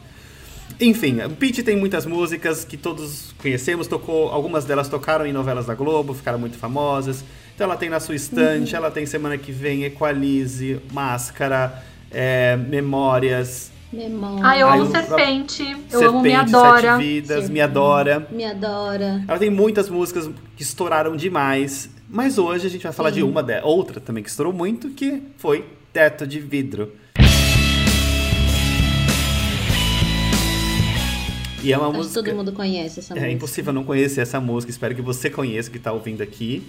[0.80, 5.68] Enfim, o Pitty tem muitas músicas que todos conhecemos, tocou, algumas delas tocaram em novelas
[5.68, 7.24] da Globo, ficaram muito famosas.
[7.54, 8.78] Então ela tem na sua estante, Uhum.
[8.78, 14.40] ela tem semana que vem Equalize, Máscara, é, Memórias, Memória.
[14.44, 15.64] Ah, eu amo Serpente.
[15.64, 16.82] Eu Serpente, amo Me Adora.
[16.96, 17.52] Sete Vidas, Serpente.
[17.52, 18.28] Me Adora.
[18.32, 19.24] Me adora.
[19.28, 23.16] Ela tem muitas músicas que estouraram demais, mas hoje a gente vai falar Sim.
[23.16, 26.94] de uma de, outra também que estourou muito, que foi Teto de Vidro.
[31.64, 32.24] E é uma Acho que música.
[32.24, 33.32] todo mundo conhece essa É música.
[33.34, 34.72] impossível não conhecer essa música.
[34.72, 36.64] Espero que você conheça que tá ouvindo aqui.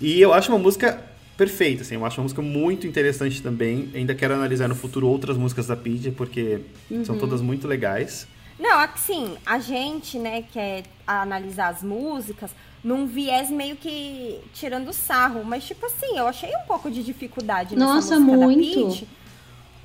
[0.00, 1.02] E eu acho uma música
[1.38, 1.94] perfeita, assim.
[1.94, 3.90] Eu acho uma música muito interessante também.
[3.94, 6.60] Ainda quero analisar no futuro outras músicas da Pidgey, porque
[7.04, 7.20] são Uhum.
[7.20, 8.26] todas muito legais.
[8.58, 12.50] Não, assim, a gente, né, quer analisar as músicas
[12.82, 17.76] num viés meio que tirando sarro, mas tipo assim, eu achei um pouco de dificuldade
[17.76, 18.80] nessa Nossa, música muito.
[18.80, 19.08] da Pitty,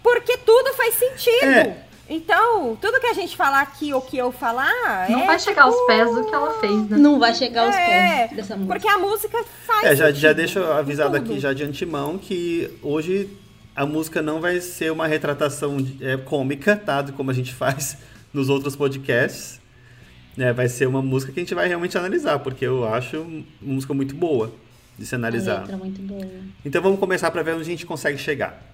[0.02, 1.46] porque tudo faz sentido.
[1.46, 1.86] É.
[2.16, 5.64] Então, tudo que a gente falar aqui ou que eu falar Não é, vai chegar
[5.64, 6.98] aos tipo, pés do que ela fez, né?
[6.98, 8.74] Não vai chegar aos É, pés dessa música.
[8.74, 10.22] Porque a música faz É, já, sentido.
[10.22, 13.30] já deixo avisado aqui já de antemão que hoje
[13.76, 17.02] a música não vai ser uma retratação é, cômica, tá?
[17.02, 17.98] De como a gente faz
[18.34, 19.60] nos outros podcasts.
[20.38, 20.54] né?
[20.54, 23.94] vai ser uma música que a gente vai realmente analisar, porque eu acho uma música
[23.94, 24.52] muito boa
[24.98, 25.60] de se A analisar.
[25.62, 26.26] letra é muito boa.
[26.64, 28.73] Então vamos começar para ver onde a gente consegue chegar.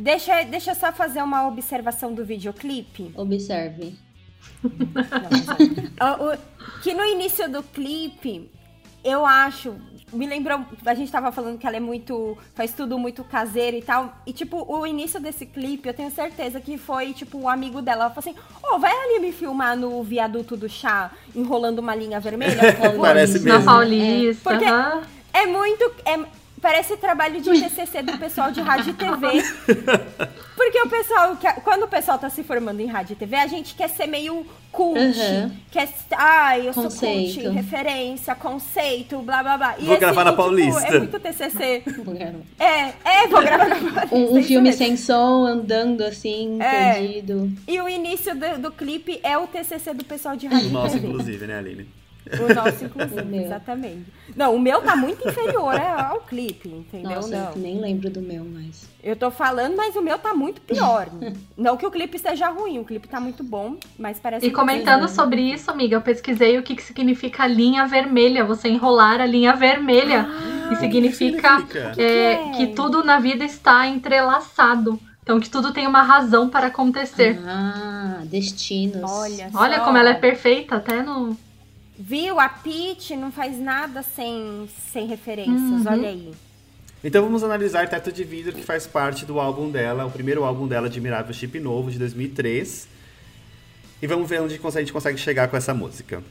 [0.00, 3.12] Deixa, deixa eu só fazer uma observação do videoclipe.
[3.14, 3.94] Observe.
[5.98, 8.50] Ah, o- que no início do clipe,
[9.04, 9.74] eu acho.
[10.12, 10.64] Me lembrou.
[10.84, 12.36] A gente tava falando que ela é muito.
[12.54, 14.12] faz tudo muito caseiro e tal.
[14.26, 18.04] E, tipo, o início desse clipe, eu tenho certeza que foi, tipo, o amigo dela.
[18.06, 18.42] Ela falou assim:
[18.74, 22.56] Ô, vai ali me filmar no viaduto do chá, enrolando uma linha vermelha.
[22.74, 23.64] por favor?" Parece Na mesmo.
[23.66, 24.50] Paulista.
[24.50, 25.02] Porque- aham.
[25.32, 25.84] É muito.
[26.04, 29.26] é- parece trabalho de TCC do pessoal de rádio e TV.
[30.56, 33.74] Porque o pessoal, quando o pessoal tá se formando em rádio e TV, a gente
[33.74, 34.98] quer ser meio cult.
[35.00, 35.50] Uhum.
[35.70, 37.32] Quer, ai, eu Conceito.
[37.32, 39.74] sou cult, referência, conceito, blá blá blá.
[39.78, 40.86] E Vou gravar na tipo, Paulista.
[40.86, 41.82] é muito TCC.
[42.58, 44.14] É, é, vou gravar na Paulista.
[44.14, 46.94] Um, um filme sem som, andando assim, É.
[46.94, 47.50] perdido.
[47.66, 50.94] E o início do, do clipe é o TCC do pessoal de rádio e nosso,
[50.94, 51.06] TV.
[51.08, 51.88] inclusive, né, Aline?
[52.38, 53.40] O nosso, inclusive, O meu.
[53.42, 54.06] exatamente.
[54.36, 57.10] Não, o meu tá muito inferior ao clipe, entendeu?
[57.16, 57.50] Nossa, Não.
[57.52, 58.88] eu nem lembro do meu mais.
[59.02, 61.08] Eu tô falando, mas o meu tá muito pior.
[61.56, 64.54] Não que o clipe esteja ruim, o clipe tá muito bom, mas parece E que-
[64.54, 68.44] comentando sobre isso, amiga, eu pesquisei o que, que significa linha vermelha.
[68.44, 70.26] Você enrolar a linha vermelha.
[70.70, 71.94] e significa, significa?
[72.00, 72.50] é, é?
[72.52, 75.00] que tudo na vida está entrelaçado.
[75.22, 77.38] Então, que tudo tem uma razão para acontecer.
[77.46, 79.02] Ah, destinos.
[79.10, 79.84] Olha, Olha só.
[79.84, 81.36] como ela é perfeita, até no.
[82.02, 82.40] Viu?
[82.40, 85.84] A Peach não faz nada sem, sem referências, Uhum.
[85.86, 86.32] olha aí.
[87.04, 90.66] Então vamos analisar Teto de Vidro, que faz parte do álbum dela, o primeiro álbum
[90.66, 92.88] dela, Admirável Chip Novo, de 2003.
[94.02, 96.22] E vamos ver onde a gente consegue chegar com essa música.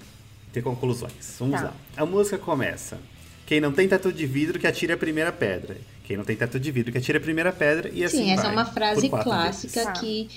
[0.52, 1.36] Ter conclusões.
[1.40, 1.68] Vamos Tá.
[1.68, 1.74] lá.
[1.98, 2.98] A música começa.
[3.46, 5.78] Quem não tem teto de vidro que atire a primeira pedra.
[6.04, 8.44] Quem não tem teto de vidro que atire a primeira pedra e assim Sim, essa
[8.44, 10.00] vai, é uma por frase clássica vezes.
[10.00, 10.30] que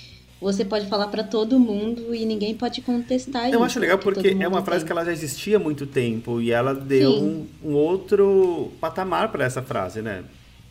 [0.43, 3.55] você pode falar pra todo mundo e ninguém pode contestar isso.
[3.55, 4.87] Eu acho legal porque é uma frase tem.
[4.87, 9.45] que ela já existia há muito tempo e ela deu um, um outro patamar para
[9.45, 10.23] essa frase, né?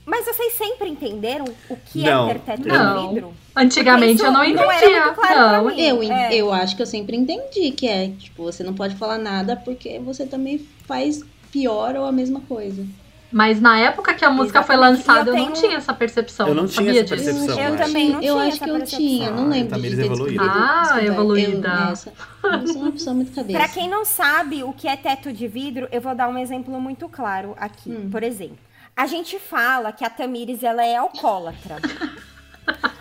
[0.05, 2.29] Mas vocês sempre entenderam o que Não.
[2.29, 3.09] é ter teto Não.
[3.15, 3.33] vidro?
[3.55, 5.01] Antigamente Isso eu não não entendia.
[5.05, 5.71] muito claro não.
[5.71, 6.35] Eu, É.
[6.35, 9.99] eu acho que eu sempre entendi que é, tipo, você não pode falar nada porque
[10.01, 12.85] você também faz pior ou a mesma coisa.
[13.33, 15.03] Mas na época que a música foi Exatamente.
[15.03, 16.49] E lançada, eu eu não tenho- tinha essa percepção.
[16.49, 17.31] Eu não tinha sabia essa disso.
[17.31, 17.65] percepção.
[17.65, 18.99] Eu mas- também não eu tinha acho essa que eu percepção.
[19.07, 20.43] tinha, não Ah, lembro Tamires de ter evoluída.
[20.45, 21.69] Ah, evoluída.
[21.69, 22.13] Eu, nessa,
[22.45, 23.59] eu sou uma pessoa muito cabeça.
[23.59, 26.79] Pra quem não sabe o que é teto de vidro, eu vou dar um exemplo
[26.81, 27.91] muito claro aqui.
[27.91, 28.09] Hum.
[28.11, 28.59] Por exemplo,
[28.95, 31.77] a gente fala que a Tamires ela é alcoólatra.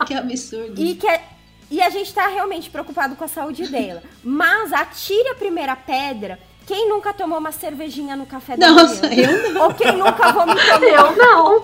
[0.08, 0.82] Que absurdo.
[0.82, 1.22] E que é-
[1.70, 4.02] e a gente tá realmente preocupado com a saúde dela.
[4.24, 6.40] Mas atire a primeira pedra.
[6.66, 9.30] Quem nunca tomou uma cervejinha no café da Nossa, manhã?
[9.30, 9.64] eu não.
[9.64, 11.64] Ou quem nunca vomitou no Eu não.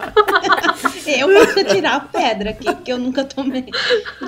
[1.07, 3.65] Eu posso tirar a pedra aqui, que eu nunca tomei.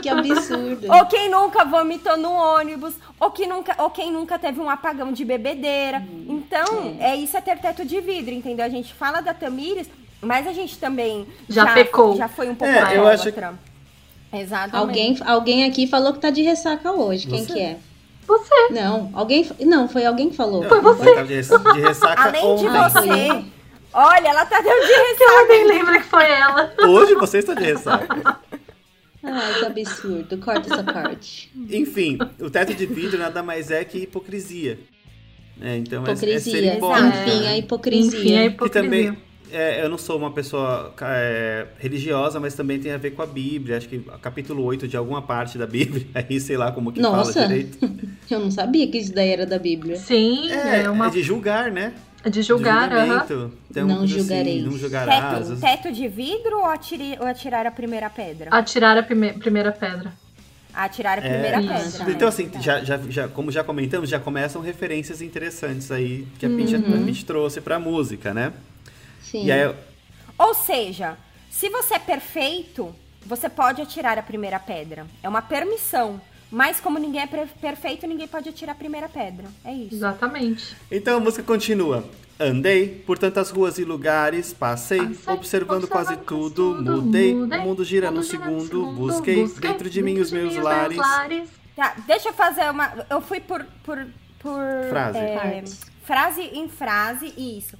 [0.01, 0.87] Que absurdo.
[0.91, 5.11] Ou quem nunca vomitou no ônibus, ou, que nunca, ou quem nunca teve um apagão
[5.11, 6.01] de bebedeira.
[6.27, 7.15] Então, é.
[7.15, 8.65] isso é ter teto de vidro, entendeu?
[8.65, 9.89] A gente fala da Tamires,
[10.21, 12.15] mas a gente também Já pecou.
[12.15, 13.29] Já foi um pouco É, eu acho.
[14.31, 14.75] Exatamente.
[14.75, 17.27] Alguém, alguém aqui falou que tá de ressaca hoje.
[17.27, 17.53] Quem Você.
[17.53, 17.77] que é?
[18.29, 18.69] Você.
[18.71, 19.49] Não, alguém.
[19.61, 20.63] Não, foi alguém que falou.
[20.63, 21.23] Foi você.
[21.23, 22.69] De, res- de ressaca Além de ontem.
[22.69, 23.43] Você, eu.
[23.93, 25.47] olha, ela tá dando de Eu ressaca.
[25.49, 26.73] nem lembro que foi ela.
[26.87, 28.39] Hoje você está de ressaca.
[29.23, 30.37] Ai, que absurdo.
[30.37, 31.51] Corta essa parte.
[31.71, 34.79] Enfim, o teto de vidro nada mais é que hipocrisia.
[35.61, 36.73] É, então é- é, ser Hipocrisia.
[36.75, 37.07] hipócrita.
[37.27, 38.19] Enfim, a hipocrisia.
[38.19, 38.81] Enfim, é Que hipocrisia.
[38.81, 39.17] também,
[39.51, 43.25] é, eu não sou uma pessoa é, religiosa, mas também tem a ver com a
[43.25, 43.77] Bíblia.
[43.77, 47.33] Acho que capítulo 8 de alguma parte da Bíblia, aí sei lá como que Nossa.
[47.33, 47.77] fala direito.
[48.29, 49.95] Eu não sabia que isso daí era da Bíblia.
[49.97, 51.93] Sim, É, é, uma é de julgar, né?
[52.29, 53.49] de julgar, de aham.
[53.77, 54.57] uma Não coisa julgareis.
[54.61, 55.47] Assim, não julgarás.
[55.47, 58.49] Teto, teto de vidro ou, atire, ou atirar a primeira pedra?
[58.51, 60.11] Atirar a prime- primeira pedra.
[60.73, 61.97] a tirar a primeira Isso.
[61.97, 62.11] pedra.
[62.11, 62.27] Então, né?
[62.27, 62.59] assim, Tá.
[62.59, 67.13] já, já, já, como já comentamos, já começam referências interessantes aí que a Pitty, Uhum.
[67.25, 68.51] trouxe pra música, né?
[69.29, 69.45] Sim.
[69.45, 69.73] E aí,
[70.37, 71.17] Ou seja,
[71.49, 72.93] se você é perfeito,
[73.25, 75.05] você pode atirar a primeira pedra.
[75.21, 76.21] É uma permissão.
[76.51, 79.45] Mas como ninguém é perfeito, ninguém pode atirar a primeira pedra.
[79.63, 79.95] É isso.
[79.95, 80.75] Exatamente.
[80.89, 82.03] então a música continua.
[82.39, 87.35] Andei por tantas ruas e lugares, passei, Passei, observando quase observando tudo, quase tudo, mudei,
[87.35, 90.31] mudei, o mundo gira no mundo gira no segundo, segundo, busquei, dentro de mim os
[90.31, 90.97] meus lares.
[91.75, 93.05] Tá, deixa eu fazer uma.
[93.09, 93.65] Eu fui por.
[93.83, 94.07] por,
[94.39, 95.17] por Frase.
[95.17, 95.63] é,
[96.05, 97.77] frase em frase, isso.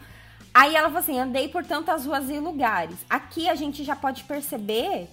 [0.54, 2.96] Aí ela falou assim: andei por tantas ruas e lugares.
[3.10, 5.08] Aqui a gente já pode perceber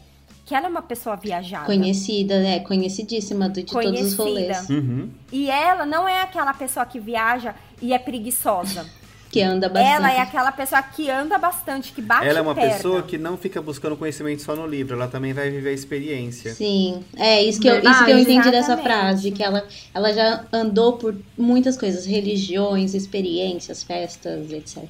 [0.44, 1.66] que ela é uma pessoa viajada.
[1.66, 2.60] Conhecida, né?
[2.60, 4.46] Conhecidíssima do- de todos os rolês.
[4.66, 4.72] Conhecida.
[4.74, 5.10] Uhum.
[5.32, 8.86] E ela não é aquela pessoa que viaja e é preguiçosa.
[9.30, 9.92] Que anda bastante.
[9.94, 12.72] ela é aquela pessoa que anda bastante, que bate Ela é uma perna.
[12.74, 16.54] pessoa que não fica buscando conhecimento só no livro, ela também vai viver a experiência.
[16.54, 20.44] Sim, é isso que, eu, isso que eu entendi dessa frase, que ela, ela já
[20.52, 24.84] andou por muitas coisas, religiões, experiências, festas, etc.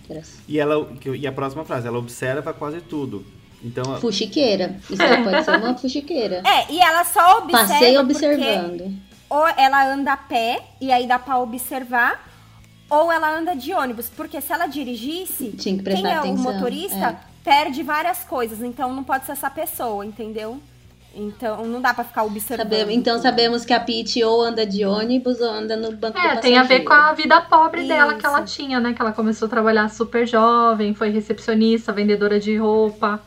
[0.48, 0.86] E, ela,
[1.18, 3.24] e a próxima frase, ela observa quase tudo.
[3.64, 6.42] Então, Fuxiqueira, isso ela pode ser uma fuxiqueira.
[6.46, 8.94] É, e ela só observa Passei porque observando.
[9.28, 12.22] ou ela anda a pé e aí dá pra observar,
[12.88, 16.34] ou ela anda de ônibus, porque se ela dirigisse, Tinha que prestar quem é atenção,
[16.50, 20.60] o motorista perde várias coisas, então não pode ser essa pessoa, entendeu?
[21.18, 22.68] Então não dá pra ficar observando.
[22.68, 26.26] Sabemos- então sabemos que a Pete ou anda de ônibus ou anda no banco do
[26.26, 28.26] É, tem a ver com a vida pobre dela que Isso.
[28.26, 28.92] ela tinha, né?
[28.92, 33.18] Que ela começou a trabalhar super jovem, foi recepcionista, vendedora de roupa.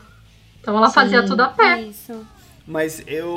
[0.60, 0.94] Então ela Sim.
[0.94, 1.80] fazia tudo a pé.
[1.80, 2.24] Isso.
[2.70, 3.34] Mas eu,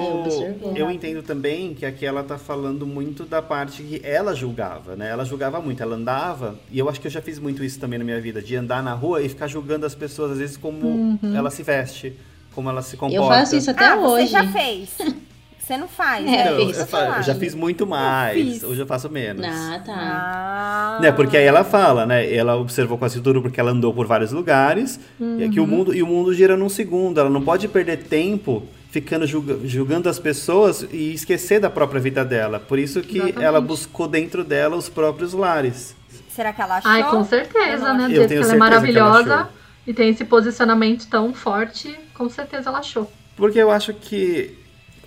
[0.76, 4.96] É, eu entendo também que aqui ela tá falando muito da parte que ela julgava,
[4.96, 5.10] né?
[5.10, 7.98] Ela julgava muito, ela andava, e eu acho que eu já fiz muito isso também
[7.98, 11.20] na minha vida, de andar na rua e ficar julgando as pessoas, às vezes, como
[11.36, 12.14] ela se veste,
[12.54, 13.24] como ela se comporta.
[13.26, 14.28] Eu faço isso até ah, hoje.
[14.28, 14.90] você já fez.
[15.64, 16.52] Você não faz, É, né?
[16.52, 16.78] Não, fiz.
[16.78, 18.64] eu, fa- eu já fiz muito mais, fiz.
[18.66, 19.46] hoje eu faço menos.
[19.46, 19.94] Ah, tá.
[19.96, 21.00] Ah.
[21.02, 22.36] Né, porque aí ela fala, né?
[22.36, 25.00] Ela observou quase tudo porque ela andou por vários lugares.
[25.40, 27.18] E aqui o mundo e o mundo gira num segundo.
[27.18, 32.24] Ela não pode perder tempo ficando julga- julgando as pessoas e esquecer da própria vida
[32.24, 32.60] dela.
[32.60, 33.44] Por isso que Exatamente.
[33.44, 35.96] ela buscou dentro dela os próprios lares.
[36.30, 36.92] Será que ela achou?
[36.92, 38.06] Ai, com certeza, Eu né?
[38.08, 39.52] Do Eu jeito que tenho ela é ela maravilhosa achou.
[39.88, 43.12] e tem esse posicionamento tão forte, com certeza ela achou.
[43.36, 44.56] Porque eu acho que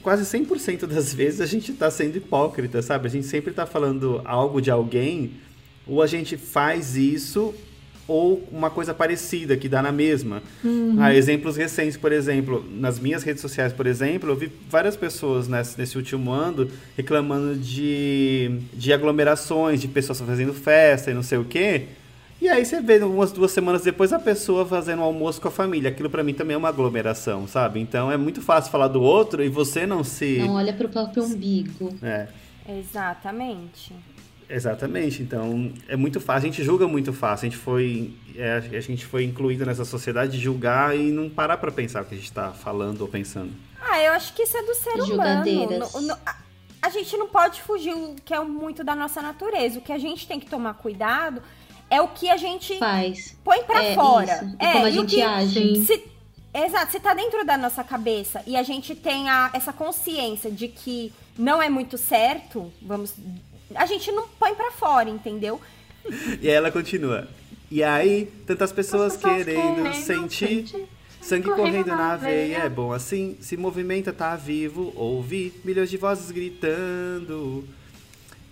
[0.03, 3.07] quase 100% das vezes a gente tá sendo hipócrita, sabe?
[3.07, 5.35] A gente sempre tá falando algo de alguém,
[5.87, 7.55] ou a gente faz isso,
[8.09, 10.43] ou uma coisa parecida, que dá na mesma.
[10.99, 15.49] Ah, exemplos recentes, por exemplo, nas minhas redes sociais, por exemplo, eu vi várias pessoas
[15.49, 21.39] nesse, nesse último ano reclamando de, de aglomerações, de pessoas fazendo festa e não sei
[21.39, 21.87] o quê.
[22.41, 25.51] E aí você vê umas duas semanas depois a pessoa fazendo um almoço com a
[25.51, 25.91] família.
[25.91, 27.81] Aquilo pra mim também é uma aglomeração, sabe?
[27.81, 30.39] Então é muito fácil falar do outro e você não se.
[30.39, 31.95] Não olha pro próprio umbigo.
[32.03, 32.29] É,
[32.69, 33.93] Exatamente.
[34.49, 35.23] Exatamente.
[35.23, 36.49] Então é muito fácil.
[36.49, 37.47] A gente julga muito fácil.
[37.47, 41.57] A gente foi, é, a gente foi incluído nessa sociedade de julgar e não parar
[41.59, 43.53] pra pensar o que a gente tá falando ou pensando.
[43.81, 45.45] Ah, eu acho que isso é do ser humano.
[45.93, 46.37] No- no- a,
[46.83, 49.79] a gente não pode fugir o que é muito da nossa natureza.
[49.79, 51.41] O que a gente tem que tomar cuidado
[51.89, 53.37] é o que a gente Faz.
[53.45, 54.25] põe pra é fora.
[54.45, 54.57] Isso.
[54.61, 55.85] E É, como a o gente que- age.
[55.87, 56.05] Se,
[56.53, 60.67] exato, se tá dentro da nossa cabeça e a gente tem a- essa consciência de
[60.69, 63.15] que não é muito certo, vamos.
[63.75, 65.61] A gente não põe pra fora, entendeu?
[66.41, 67.29] E aí ela continua.
[67.71, 70.69] E aí, tantas pessoas, As pessoas querendo, querendo sentir.
[70.69, 70.89] sentir
[71.21, 76.31] Sangue correndo na veia é bom assim, se movimenta, tá vivo, ouve milhões de vozes
[76.31, 77.65] gritando.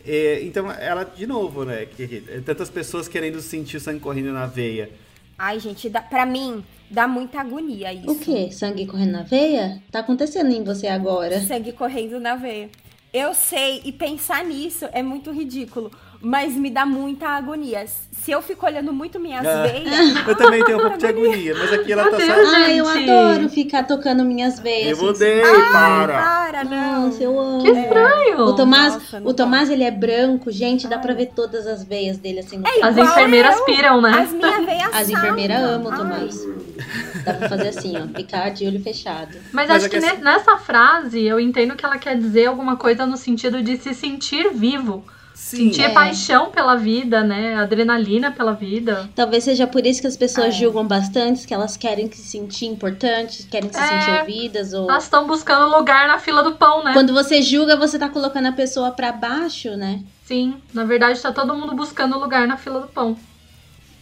[0.04, 1.86] É, então, ela, de novo, né?
[1.86, 4.90] que- que- tantas pessoas querendo sentir o sangue correndo na veia.
[5.38, 8.10] Ai, gente, dá, pra mim, dá muita agonia isso.
[8.10, 8.50] O quê?
[8.52, 9.80] Sangue correndo na veia?
[9.92, 11.40] Tá acontecendo em você agora.
[11.42, 12.68] Sangue correndo na veia.
[13.14, 15.88] Eu sei, e pensar nisso é muito ridículo,
[16.20, 17.84] mas me dá muita agonia.
[17.86, 19.62] Se eu fico olhando muito minhas Ah.
[19.66, 22.32] veias, Eu também tenho um pouco de agonia, mas aqui ela tá só.
[22.56, 24.98] Ai, eu adoro ficar tocando minhas veias.
[24.98, 25.24] Eu assim.
[25.24, 26.22] odeio, para!
[26.22, 27.06] para, não.
[27.06, 27.62] Nossa, eu amo.
[27.62, 28.38] Que estranho!
[28.40, 32.16] O Tomás, Nossa, o Tomás ele é branco, gente, dá pra ver todas as veias
[32.16, 32.56] dele assim.
[32.58, 33.64] no É As enfermeiras eu.
[33.66, 34.10] piram, né?
[34.22, 35.96] As minhas veias As enfermeiras amam o.
[35.96, 36.40] Tomás.
[37.24, 39.36] Dá pra fazer assim, ó, ficar de olho fechado.
[39.52, 42.46] Mas, Mas acho é que que assim- nessa frase eu entendo que ela quer dizer
[42.46, 45.04] alguma coisa no sentido de se sentir vivo.
[45.34, 45.64] Sim.
[45.72, 45.88] Sentir É.
[45.88, 47.56] paixão pela vida, né?
[47.56, 49.10] Adrenalina pela vida.
[49.16, 50.50] Talvez seja por isso que as pessoas É.
[50.52, 53.86] julgam bastante, que elas querem se sentir importantes, querem se É.
[53.86, 56.92] sentir ouvidas ou Elas estão buscando lugar na fila do pão, né?
[56.92, 60.00] quando você julga, você tá colocando a pessoa pra baixo, né?
[60.24, 63.16] Sim, na verdade tá todo mundo buscando lugar na fila do pão.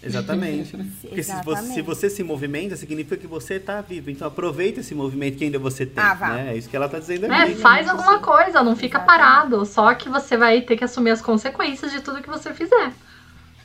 [0.02, 0.76] Exatamente.
[1.00, 1.74] Porque se você, Exatamente.
[1.74, 4.10] se você se movimenta, significa que você tá vivo.
[4.10, 6.02] Então aproveita esse movimento que ainda você tem.
[6.02, 6.52] Ah, né?
[6.52, 7.54] É isso que ela tá dizendo É, aqui.
[7.56, 9.06] faz alguma coisa, não fica Exatamente.
[9.06, 9.64] parado.
[9.66, 12.92] Só que você vai ter que assumir as consequências de tudo que você fizer.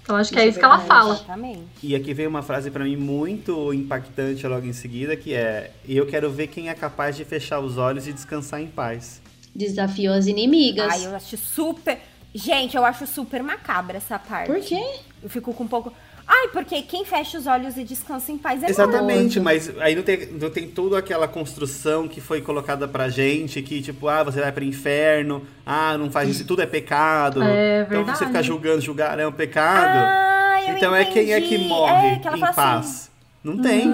[0.03, 1.15] Então acho que é Isso é que ela fala.
[1.15, 1.63] Exatamente.
[1.83, 6.05] E aqui veio uma frase pra mim muito impactante logo em seguida, que é: Eu
[6.05, 9.21] quero ver quem é capaz de fechar os olhos e descansar em paz.
[9.53, 10.87] Desafiou as inimigas.
[10.93, 11.97] Ai, eu acho super.
[12.33, 14.47] Gente, eu acho super macabra essa parte.
[14.47, 14.81] Por quê?
[15.21, 15.91] Eu fico com um pouco.
[16.27, 19.43] Ai, porque quem fecha os olhos e descansa em paz é Exatamente, morto.
[19.43, 23.81] mas aí não tem, não tem toda aquela construção que foi colocada pra gente, que
[23.81, 27.41] tipo, ah, você vai pro inferno, ah, não faz isso, tudo é pecado.
[27.41, 28.25] É então você verdade.
[28.25, 29.99] fica julgando, julgar é um pecado.
[29.99, 31.69] Ah, eu então é quem é que entendi.
[31.69, 32.85] morre É, que em fala paz.
[32.85, 33.09] assim,
[33.43, 33.89] Não tem.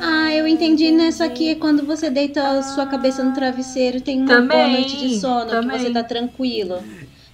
[0.00, 4.18] Ah, eu entendi nessa aqui, é quando você deita a sua cabeça no travesseiro, tem
[4.20, 5.76] uma boa Também, noite de sono, também.
[5.78, 6.82] que você tá tranquilo.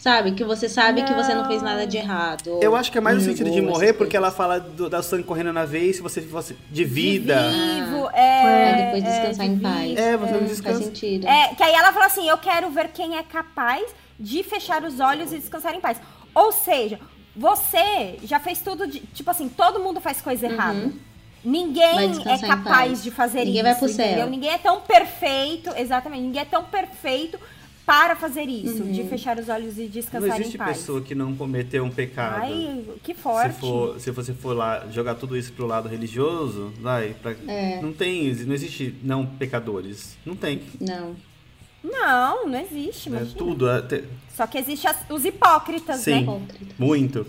[0.00, 0.32] Sabe?
[0.32, 2.58] Que você sabe que você não fez nada de errado.
[2.62, 5.02] Eu acho que é mais no Hum, sentido de morrer, porque ela fala do, da
[5.02, 7.50] sangue correndo na veia, se você fosse de vida.
[7.50, 8.74] Vivo, Aí é.
[8.84, 9.98] depois descansar em de paz.
[9.98, 10.82] É, você não Faz descansa.
[10.84, 11.28] sentido.
[11.28, 13.84] É, que aí ela fala assim: eu quero ver quem é capaz
[14.18, 15.98] de fechar os olhos e descansar em paz.
[16.34, 16.98] Ou seja,
[17.36, 19.00] você já fez tudo de.
[19.00, 20.80] Tipo assim, todo mundo faz coisa errada.
[20.80, 20.92] Vai
[21.44, 23.62] Ninguém é em capaz de fazer Ninguém isso.
[23.64, 24.06] vai pro céu.
[24.06, 24.26] entendeu?
[24.30, 27.38] Ninguém é tão perfeito, exatamente, ninguém é tão perfeito
[27.90, 28.92] para fazer isso, Uhum.
[28.92, 30.76] de fechar os olhos e Não descansar existe em paz.
[30.79, 32.42] pessoa que não cometeu um pecado.
[32.42, 33.59] Ai, que se, forte.
[33.59, 37.81] for, se você for lá jogar tudo isso pro lado religioso, vai, pra- É.
[37.83, 40.16] não tem, não existe não pecadores.
[40.24, 40.62] Não tem.
[40.81, 41.16] Não.
[41.83, 43.35] Não, não existe, É imagina.
[43.37, 43.68] tudo.
[43.68, 44.05] é, te-
[44.37, 46.11] Só que existe as- os hipócritas, Sim.
[46.12, 46.20] né?
[46.20, 46.74] Hipócrita.
[46.79, 47.26] Muito.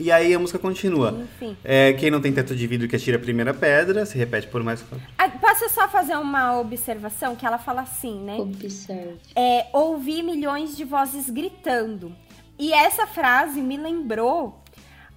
[0.00, 1.26] E aí a música continua.
[1.36, 1.56] Enfim.
[1.62, 4.62] É, quem não tem teto de vidro que atira a primeira pedra, se repete por
[4.62, 4.84] mais.
[5.18, 5.28] Ah,
[5.60, 7.36] Posso só fazer uma observação?
[7.36, 8.36] Que ela fala assim, né?
[8.36, 9.18] Observe.
[9.36, 12.14] É, ouvi milhões de vozes gritando.
[12.58, 14.62] E essa frase me lembrou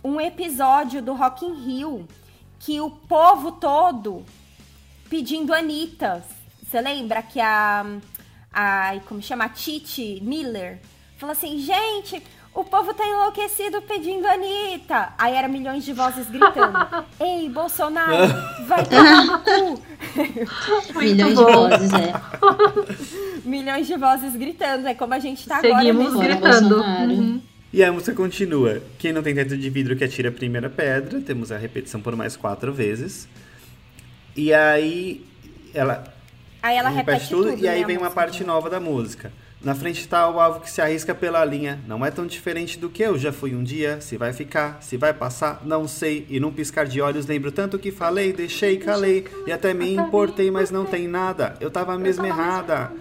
[0.03, 2.07] um episódio do Rock in Rio
[2.59, 4.25] que o povo todo
[5.09, 6.23] pedindo Anitta.
[6.61, 7.85] Você lembra que a,
[8.51, 10.79] a como chama, a Titi Miller
[11.17, 12.21] falou assim, gente,
[12.53, 15.13] o povo tá enlouquecido pedindo Anitta.
[15.17, 16.77] Aí era milhões de vozes gritando,
[17.19, 18.33] ei, Bolsonaro,
[18.67, 19.81] vai tomar no cu.
[20.99, 21.45] Milhões bom.
[21.45, 22.13] de vozes, é.
[23.43, 26.37] Milhões de vozes gritando, é como a gente tá Seguimos agora.
[26.37, 26.75] Fora gritando.
[26.81, 27.41] Uhum.
[27.71, 28.83] E a música continua.
[28.99, 32.15] Quem não tem teto de vidro que atira a primeira pedra, temos a repetição por
[32.15, 33.27] mais quatro vezes.
[34.35, 35.25] E aí
[35.73, 36.03] ela
[36.61, 38.21] Aí ela repete, tudo, tudo, e aí né, vem uma música.
[38.21, 39.33] parte nova da música.
[39.63, 41.79] Na frente está o alvo que se arrisca pela linha.
[41.87, 44.01] Não é tão diferente do que eu já fui um dia.
[44.01, 46.27] Se vai ficar, se vai passar, não sei.
[46.29, 49.25] E num piscar de olhos lembro tanto que falei, deixei, calei.
[49.47, 51.55] E até me importei, mas não tem nada.
[51.61, 52.91] Eu tava mesmo errada.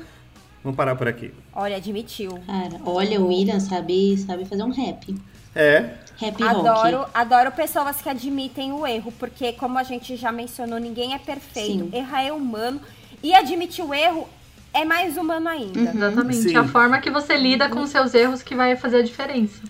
[0.63, 1.35] Vamos parar por aqui.
[1.53, 2.39] Olha, admitiu.
[2.47, 5.17] Cara, olha, o William sabe, sabe fazer um rap.
[5.57, 7.11] É, Rap Adoro, rock.
[7.13, 11.87] adoro pessoas que admitem o erro, porque como a gente já mencionou, ninguém é perfeito.
[11.87, 11.91] Sim.
[11.93, 12.81] Errar é humano.
[13.21, 14.29] E admitir o erro
[14.73, 15.79] é mais humano ainda.
[15.79, 15.89] Uhum.
[15.95, 16.43] Exatamente.
[16.43, 16.57] Sim.
[16.57, 19.61] A forma que você lida com seus erros que vai fazer a diferença.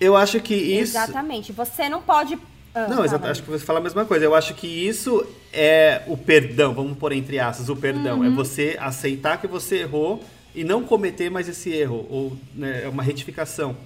[0.00, 0.96] eu acho que isso.
[0.96, 1.52] Exatamente.
[1.52, 2.38] Você não pode.
[2.74, 4.24] Ah, Não, exato, acho que você fala a mesma coisa.
[4.24, 8.18] Eu acho que isso é o perdão, vamos pôr entre aspas, o perdão.
[8.20, 8.26] Uhum.
[8.26, 10.22] É você aceitar que você errou
[10.54, 12.06] e não cometer mais esse erro.
[12.08, 13.76] Ou né, é uma retificação.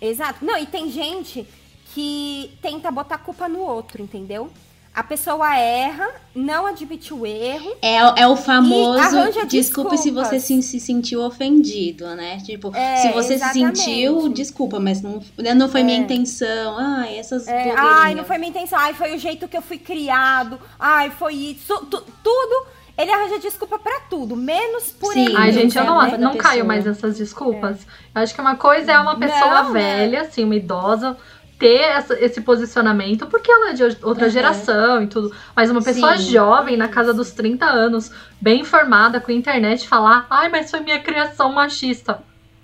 [0.00, 0.44] Exato.
[0.44, 1.46] Não, e tem gente
[1.94, 4.50] que tenta botar a culpa no outro, entendeu?
[4.94, 7.72] A pessoa erra, não admite o erro.
[7.80, 8.98] É, é o famoso
[9.46, 10.28] desculpe se desculpas.
[10.28, 12.38] você se, se sentiu ofendido, né?
[12.44, 13.78] Tipo, É, se você exatamente.
[13.78, 15.20] se sentiu, desculpa, mas não,
[15.56, 16.00] não foi minha É.
[16.00, 16.76] intenção.
[16.78, 18.76] Ai, essas É, ai, não foi minha intenção.
[18.76, 20.58] Ai, foi o jeito que eu fui criado.
[20.78, 21.76] Ai, foi isso.
[21.86, 22.66] Tu- tudo.
[22.96, 25.26] Ele arranja desculpa pra tudo, menos por Sim.
[25.26, 25.36] ele.
[25.36, 26.64] Ai, gente, eu não, né, da não caio pessoa.
[26.66, 27.78] mais nessas desculpas.
[28.12, 29.98] Eu acho que uma coisa é uma pessoa Não, né?
[29.98, 31.16] velha, assim, uma idosa,
[31.58, 34.30] ter essa- esse posicionamento, porque ela é de outra Uhum.
[34.30, 35.34] geração e tudo.
[35.56, 36.30] Mas uma pessoa Sim.
[36.32, 40.80] jovem, na casa dos 30 anos, bem informada com a internet, falar, ai, mas foi
[40.80, 42.20] minha criação machista.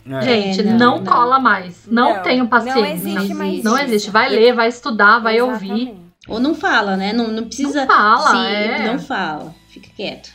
[0.06, 0.20] É.
[0.20, 1.04] Gente, não, não, não.
[1.04, 1.86] cola mais.
[1.86, 2.80] Não, Não, tenho paciência.
[2.80, 3.64] Não existe mais existe.
[3.64, 3.84] Não isso.
[3.86, 4.10] existe.
[4.10, 5.70] Vai ler, vai estudar, vai ouvir.
[5.72, 6.04] Exatamente.
[6.28, 7.12] Ou não fala, né?
[7.12, 7.80] Não, não precisa.
[7.80, 8.86] Não fala, Sim, é.
[8.92, 9.54] não fala.
[9.68, 10.30] Fica quieto.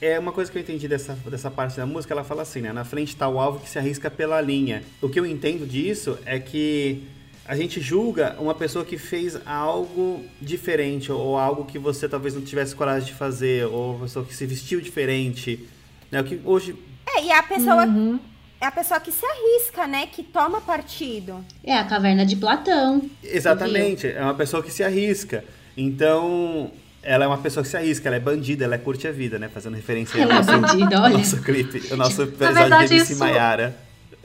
[0.00, 2.72] É uma coisa que eu entendi dessa, dessa parte da música, ela fala assim, né?
[2.72, 4.82] Na frente está o alvo que se arrisca pela linha.
[5.00, 7.04] O que eu entendo disso é que
[7.46, 12.42] a gente julga uma pessoa que fez algo diferente, ou algo que você talvez não
[12.42, 15.68] tivesse coragem de fazer, ou uma pessoa que se vestiu diferente.
[16.10, 16.20] Né?
[16.20, 16.76] O que hoje.
[17.16, 18.18] É, e a pessoa Uhum.
[18.60, 20.06] é a pessoa que se arrisca, né?
[20.06, 21.44] Que toma partido.
[21.64, 23.02] É a caverna de Platão.
[23.22, 25.44] Exatamente, é uma pessoa que se arrisca.
[25.76, 26.70] Então,
[27.02, 29.38] ela é uma pessoa que se arrisca, ela é bandida, ela é curte a vida,
[29.38, 29.48] né?
[29.52, 31.18] Fazendo referência aí ao Ela é nosso, bandida, olha.
[31.18, 33.74] nosso clipe, o nosso episódio verdade, de MC isso- Maiara.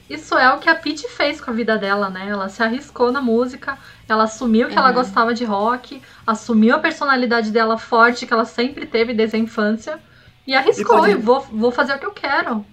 [0.10, 2.28] Isso é o que a Pete fez com a vida dela, né?
[2.30, 3.78] Ela se arriscou na música,
[4.08, 4.94] ela assumiu que ela Uhum.
[4.96, 10.00] gostava de rock, assumiu a personalidade dela forte que ela sempre teve desde a infância
[10.46, 12.66] e arriscou pode- e vou, vou fazer o que eu quero.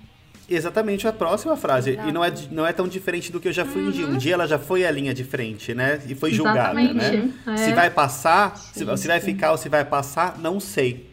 [0.48, 1.92] Exatamente a próxima frase.
[1.92, 2.08] Exato.
[2.08, 4.06] E não é, não é tão diferente do que eu já fui um dia.
[4.06, 6.00] Um dia ela já foi a linha de frente, né?
[6.06, 7.16] E foi julgada, Exatamente.
[7.16, 7.32] né?
[7.54, 7.56] É.
[7.56, 9.26] Se vai passar, se, Sim, se vai sim.
[9.26, 11.10] ficar ou se vai passar, não sei.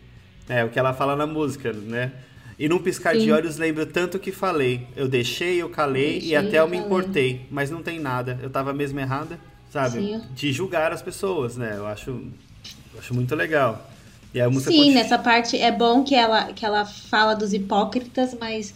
[0.49, 2.11] É o que ela fala na música, né?
[2.61, 3.31] E num piscar de Sim.
[3.31, 4.85] olhos lembro tanto que falei.
[4.95, 6.85] Eu deixei, eu calei Deixei, e até eu me falei.
[6.85, 7.45] importei.
[7.49, 8.39] Mas não tem nada.
[8.39, 9.39] Eu tava mesmo errada,
[9.71, 9.97] sabe?
[9.99, 10.21] Sim.
[10.35, 11.73] De julgar as pessoas, né?
[11.75, 13.89] Eu acho, eu acho muito legal.
[14.31, 17.51] E a música Sim, continua- nessa parte é bom que ela, que ela fala dos
[17.51, 18.75] hipócritas, mas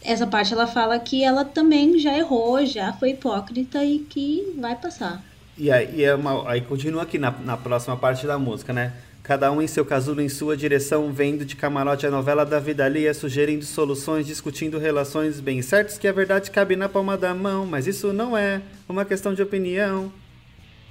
[0.00, 4.76] essa parte ela fala que ela também já errou, já foi hipócrita e que vai
[4.76, 5.24] passar.
[5.58, 8.92] E aí, e é uma- aí continua aqui na, na próxima parte da música, né?
[9.24, 12.84] Cada um em seu casulo, em sua direção, vendo de camarote a novela da vida
[12.84, 17.64] alheia, sugerindo soluções, discutindo relações bem certos que a verdade cabe na palma da mão,
[17.64, 20.12] mas isso não é uma questão de opinião.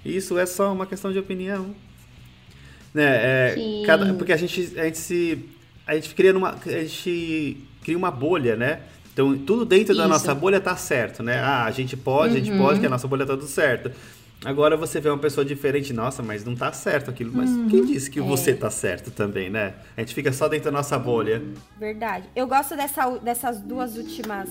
[0.03, 1.75] Isso é só uma questão de opinião.
[2.91, 3.03] Né?
[3.05, 5.37] É, cada- porque a gente, a gente se.
[5.85, 6.55] A gente cria numa.
[6.65, 8.79] A gente cria uma bolha, né?
[9.13, 10.09] Então, tudo dentro da Isso.
[10.09, 11.39] nossa bolha tá certo, né?
[11.39, 12.57] Ah, a gente pode, a gente Uhum.
[12.57, 13.91] pode, que a nossa bolha tá tudo certo.
[14.45, 17.31] Agora você vê uma pessoa diferente, nossa, mas não tá certo aquilo.
[17.33, 19.73] Mas quem disse que você tá certo também, né?
[19.95, 21.41] A gente fica só dentro da nossa bolha.
[21.77, 22.25] Verdade.
[22.35, 24.49] Eu gosto dessa, dessas duas últimas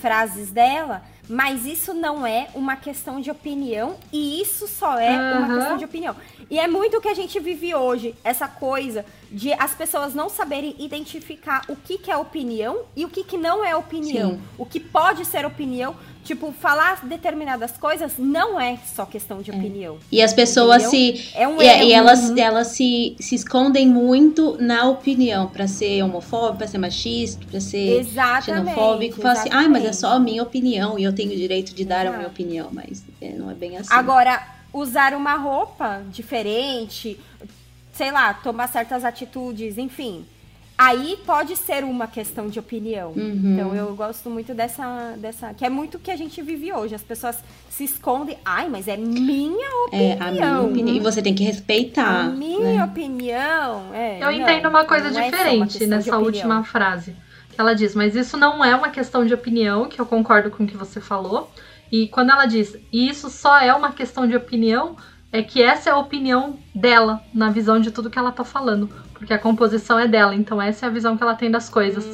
[0.00, 5.46] frases dela, mas isso não é uma questão de opinião e isso só é uma
[5.46, 5.54] Aham.
[5.58, 6.16] questão de opinião.
[6.50, 10.28] E é muito o que a gente vive hoje, essa coisa de as pessoas não
[10.28, 14.32] saberem identificar o que, que é opinião e o que, que não é opinião.
[14.32, 14.40] Sim.
[14.58, 15.94] O que pode ser opinião.
[16.24, 19.98] Tipo, falar determinadas coisas não é só questão de opinião.
[20.10, 21.16] E as pessoas Entendeu?
[21.16, 21.30] se.
[21.34, 21.84] É um e, erro.
[21.84, 27.44] e elas, elas se, se escondem muito na opinião, pra ser homofóbico, pra ser machista,
[27.50, 28.44] pra ser Exatamente.
[28.70, 29.20] xenofóbico.
[29.20, 31.84] Fala assim, ai, mas é só a minha opinião e eu tenho o direito de
[31.84, 32.16] dar a Exato.
[32.18, 33.92] minha opinião, mas é, não é bem assim.
[33.92, 34.40] Agora,
[34.72, 37.18] usar uma roupa diferente,
[37.92, 40.24] sei lá, tomar certas atitudes, enfim.
[40.76, 43.12] Aí pode ser uma questão de opinião.
[43.12, 43.52] Uhum.
[43.52, 45.54] Então eu gosto muito dessa, dessa.
[45.54, 46.94] Que é muito o que a gente vive hoje.
[46.94, 47.38] As pessoas
[47.70, 48.38] se escondem.
[48.44, 50.18] Ai, mas é minha é opinião.
[50.20, 50.96] a minha opinião.
[50.96, 52.26] E você tem que respeitar.
[52.26, 52.84] A minha né?
[52.84, 53.94] opinião.
[53.94, 57.14] É, Eu não, entendo uma coisa é uma diferente de nessa última frase.
[57.50, 60.64] Que ela diz, mas isso não é uma questão de opinião, que eu concordo com
[60.64, 61.50] o que você falou.
[61.90, 64.96] E quando ela diz, e isso só é uma questão de opinião,
[65.30, 68.88] é que essa é a opinião dela, na visão de tudo que ela tá falando.
[69.22, 72.04] Porque a composição é dela, então essa é a visão que ela tem das coisas.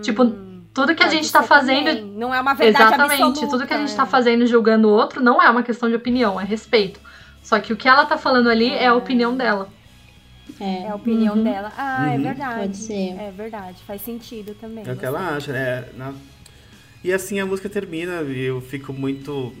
[0.00, 0.26] Tipo,
[0.72, 1.86] tudo que a Hum, Pode gente tá ser fazendo.
[1.86, 2.04] também.
[2.04, 3.48] Não é uma verdade Exatamente, absoluta.
[3.50, 3.96] tudo que a gente é.
[3.96, 7.00] tá fazendo julgando o outro não é uma questão de opinião, é respeito.
[7.42, 9.68] Só que o que ela tá falando ali é a opinião dela.
[10.60, 11.42] É, É a opinião Uhum.
[11.42, 11.72] dela.
[11.76, 12.22] Ah, é Uhum.
[12.22, 12.60] verdade.
[12.60, 13.16] Pode ser.
[13.18, 13.82] É verdade.
[13.84, 14.84] Faz sentido também.
[14.86, 15.84] É o que ela acha, né?
[15.96, 16.14] Na-
[17.02, 19.52] E assim a música termina e eu fico muito.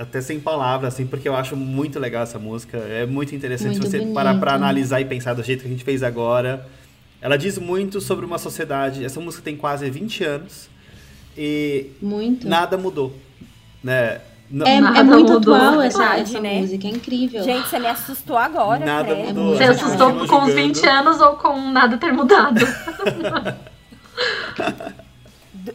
[0.00, 2.78] Até sem palavras, assim, porque eu acho muito legal essa música.
[2.78, 4.14] É muito interessante Muito você bonito.
[4.14, 6.66] parar pra analisar e pensar do jeito que a gente fez agora.
[7.20, 9.04] Ela diz muito sobre uma sociedade.
[9.04, 10.68] Essa música tem quase 20 anos
[11.36, 12.48] e muito.
[12.48, 13.12] nada mudou.
[13.82, 14.20] Né?
[14.50, 15.54] N- É, é muito mudou.
[15.54, 16.60] atual essa, Verdade, essa né?
[16.60, 17.42] música, é incrível.
[17.42, 19.56] Gente, você me assustou agora, Nada mudou.
[19.56, 20.74] Você assustou continua com os julgando.
[20.74, 22.60] 20 anos ou com nada ter mudado?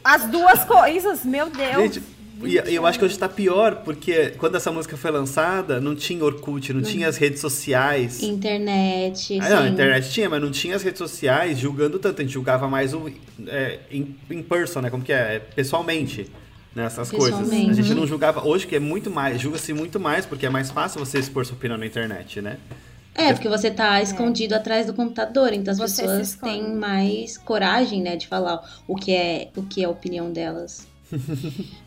[0.03, 1.75] As duas coisas, meu Deus.
[1.93, 2.03] Gente,
[2.47, 6.23] e eu acho que hoje tá pior, porque quando essa música foi lançada, não tinha
[6.23, 8.21] Orkut, não tinha as redes sociais.
[8.21, 12.21] Internet, Ah, não, internet tinha, mas não tinha as redes sociais julgando tanto.
[12.21, 13.09] A gente julgava mais o
[13.47, 14.89] é, in, in person, né?
[14.89, 15.35] Como que é?
[15.35, 16.27] É, Pessoalmente.
[16.75, 17.39] Né, essas coisas.
[17.39, 17.71] Pessoalmente.
[17.71, 18.45] A gente não julgava.
[18.47, 21.55] Hoje que é muito mais, julga-se muito mais, porque é mais fácil você expor sua
[21.55, 22.57] opinião na internet, né?
[23.15, 28.01] É, porque você tá escondido atrás do computador, então as Você pessoas têm mais coragem,
[28.01, 30.87] né, de falar o que é, o que é a opinião delas.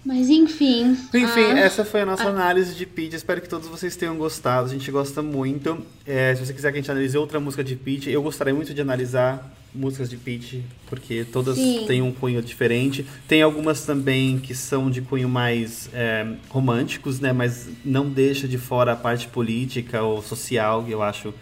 [0.04, 0.96] Mas enfim.
[1.12, 3.14] Enfim, essa foi a nossa análise de Peach.
[3.14, 4.66] Espero que todos vocês tenham gostado.
[4.66, 5.78] A gente gosta muito.
[6.06, 8.72] É, se você quiser que a gente analise outra música de Peach, eu gostaria muito
[8.72, 11.84] de analisar músicas de Peach, porque todas Sim.
[11.86, 13.06] têm um cunho diferente.
[13.28, 17.32] Tem algumas também que são de cunho mais é, românticos, né?
[17.32, 21.34] Mas não deixa de fora a parte política ou social, que eu acho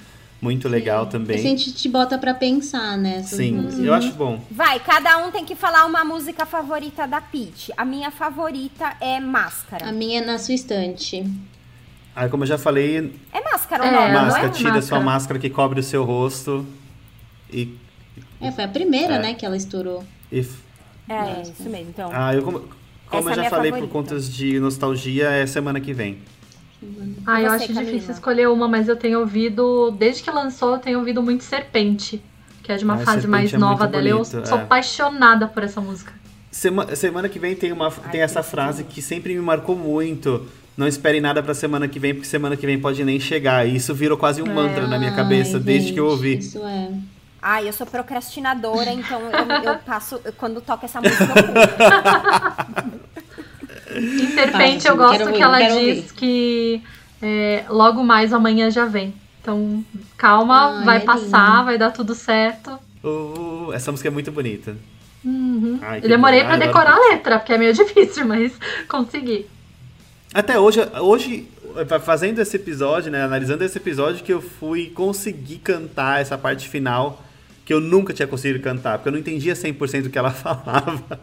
[0.45, 1.39] muito legal a também.
[1.39, 3.23] gente te bota pra pensar, né?
[3.23, 3.85] Sim, músicas.
[3.85, 4.39] eu acho bom.
[4.51, 7.73] Vai, cada um tem que falar uma música favorita da Peach.
[7.77, 9.89] A minha favorita é Máscara.
[9.89, 11.25] A minha é na sua estante.
[12.15, 14.51] Aí, como eu já falei, É Máscara o É, nome, não máscara, é?
[14.51, 14.83] tira Máscara.
[14.87, 16.65] sua máscara que cobre o seu rosto.
[17.51, 17.75] E.
[18.41, 19.19] É, foi a primeira, É.
[19.23, 20.05] né, que ela estourou.
[20.31, 20.41] e
[21.09, 21.89] É, isso mesmo.
[21.89, 22.61] Então, Ah, eu como,
[23.09, 23.79] como é eu a já falei favorita.
[23.79, 26.19] por contas de nostalgia, é semana que vem.
[27.27, 27.85] Ah, eu acho Camila?
[27.85, 32.23] difícil escolher uma, mas eu tenho ouvido, desde que lançou, eu tenho ouvido muito Serpente,
[32.63, 34.07] que é de uma Ah, fase Serpente mais é nova dela.
[34.09, 34.63] Eu bonito, sou é.
[34.63, 36.13] apaixonada por essa música.
[36.51, 40.47] Sema- semana que vem tem, uma, tem essa frase que sempre me marcou muito.
[40.77, 43.67] Não espere nada pra semana que vem, porque semana que vem pode nem chegar.
[43.67, 46.39] E isso virou quase um mantra na minha cabeça Ai, desde que eu gente, ouvi.
[46.39, 46.91] Isso é.
[47.41, 50.21] Ai, eu sou procrastinadora, então eu, eu passo.
[50.37, 52.95] Quando toca essa música, eu.
[53.99, 56.05] Em Serpente, Fala, eu gosto que ela diz ouvir.
[56.17, 56.83] que
[57.23, 59.15] é, logo mais amanhã já vem.
[59.41, 59.85] Então,
[60.17, 61.65] calma, Ai, vai é passar, lindo.
[61.67, 62.79] vai dar tudo certo.
[63.03, 64.77] Uh, essa música é muito bonita.
[65.25, 65.79] Uhum.
[65.83, 66.47] Ai, Eu demorei bom.
[66.47, 68.53] pra Ai, eu decorar a letra, porque é meio difícil, mas
[68.89, 69.47] consegui.
[70.33, 71.49] Até hoje, hoje,
[72.03, 77.23] fazendo esse episódio, né, analisando esse episódio, que eu fui conseguir cantar essa parte final
[77.65, 81.21] que eu nunca tinha conseguido cantar, porque eu não entendia 100% o que ela falava.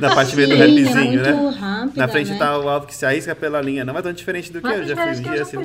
[0.00, 1.56] Na parte meio do rapzinho, né?
[1.58, 2.38] rápida, Na frente né?
[2.38, 3.84] tá o alvo que se arrisca pela linha.
[3.84, 5.42] Não é tão diferente do que Mas eu já acho um dia.
[5.42, 5.56] assim.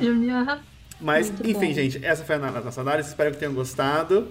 [1.00, 1.74] Mas, Muito enfim, bom.
[1.74, 3.08] gente, essa foi a nossa análise.
[3.08, 4.28] Espero que tenham gostado.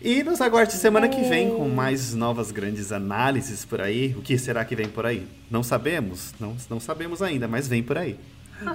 [0.00, 4.14] E nos aguarde semana que vem com mais novas grandes análises por aí.
[4.18, 5.26] O que será que vem por aí?
[5.50, 6.34] Não sabemos.
[6.40, 8.18] Não, não sabemos ainda, mas vem por aí.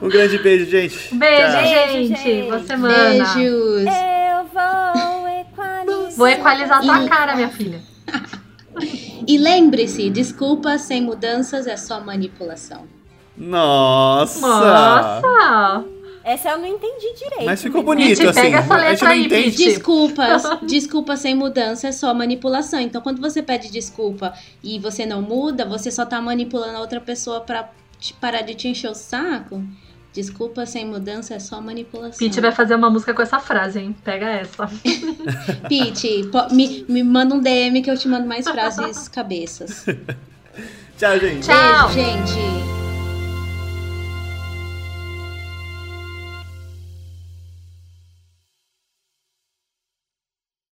[0.02, 1.14] Um grande beijo, gente.
[1.16, 1.92] Beijo, Tchau.
[1.92, 2.42] gente.
[2.44, 3.34] Boa semana.
[3.36, 3.86] Beijos.
[3.86, 6.18] Eu vou equalizar.
[6.18, 7.82] Vou equalizar tua E- cara, minha filha.
[9.28, 12.86] E lembre-se, desculpas sem mudanças é só manipulação.
[13.36, 14.42] Nossa!
[14.48, 15.86] Nossa!
[16.24, 17.46] Essa eu não entendi direito.
[17.46, 18.42] Mas ficou mas- bonito, Gente, assim.
[18.42, 19.58] pega essa a gente letra não aí, entende.
[19.58, 22.80] Desculpas, desculpas sem mudança é só manipulação.
[22.82, 27.00] Então, quando você pede desculpa e você não muda, você só tá manipulando a outra
[27.00, 29.64] pessoa pra te- parar de te encher o saco.
[30.18, 32.18] Desculpa sem mudança é só manipulação.
[32.18, 33.96] Pete vai fazer uma música com essa frase, hein?
[34.04, 34.68] Pega essa.
[35.70, 39.86] Pete, me, me manda um DM que eu te mando mais frases cabeças.
[40.98, 41.46] Tchau, gente.
[41.46, 41.90] Tchau.
[41.90, 42.77] Beijo, gente.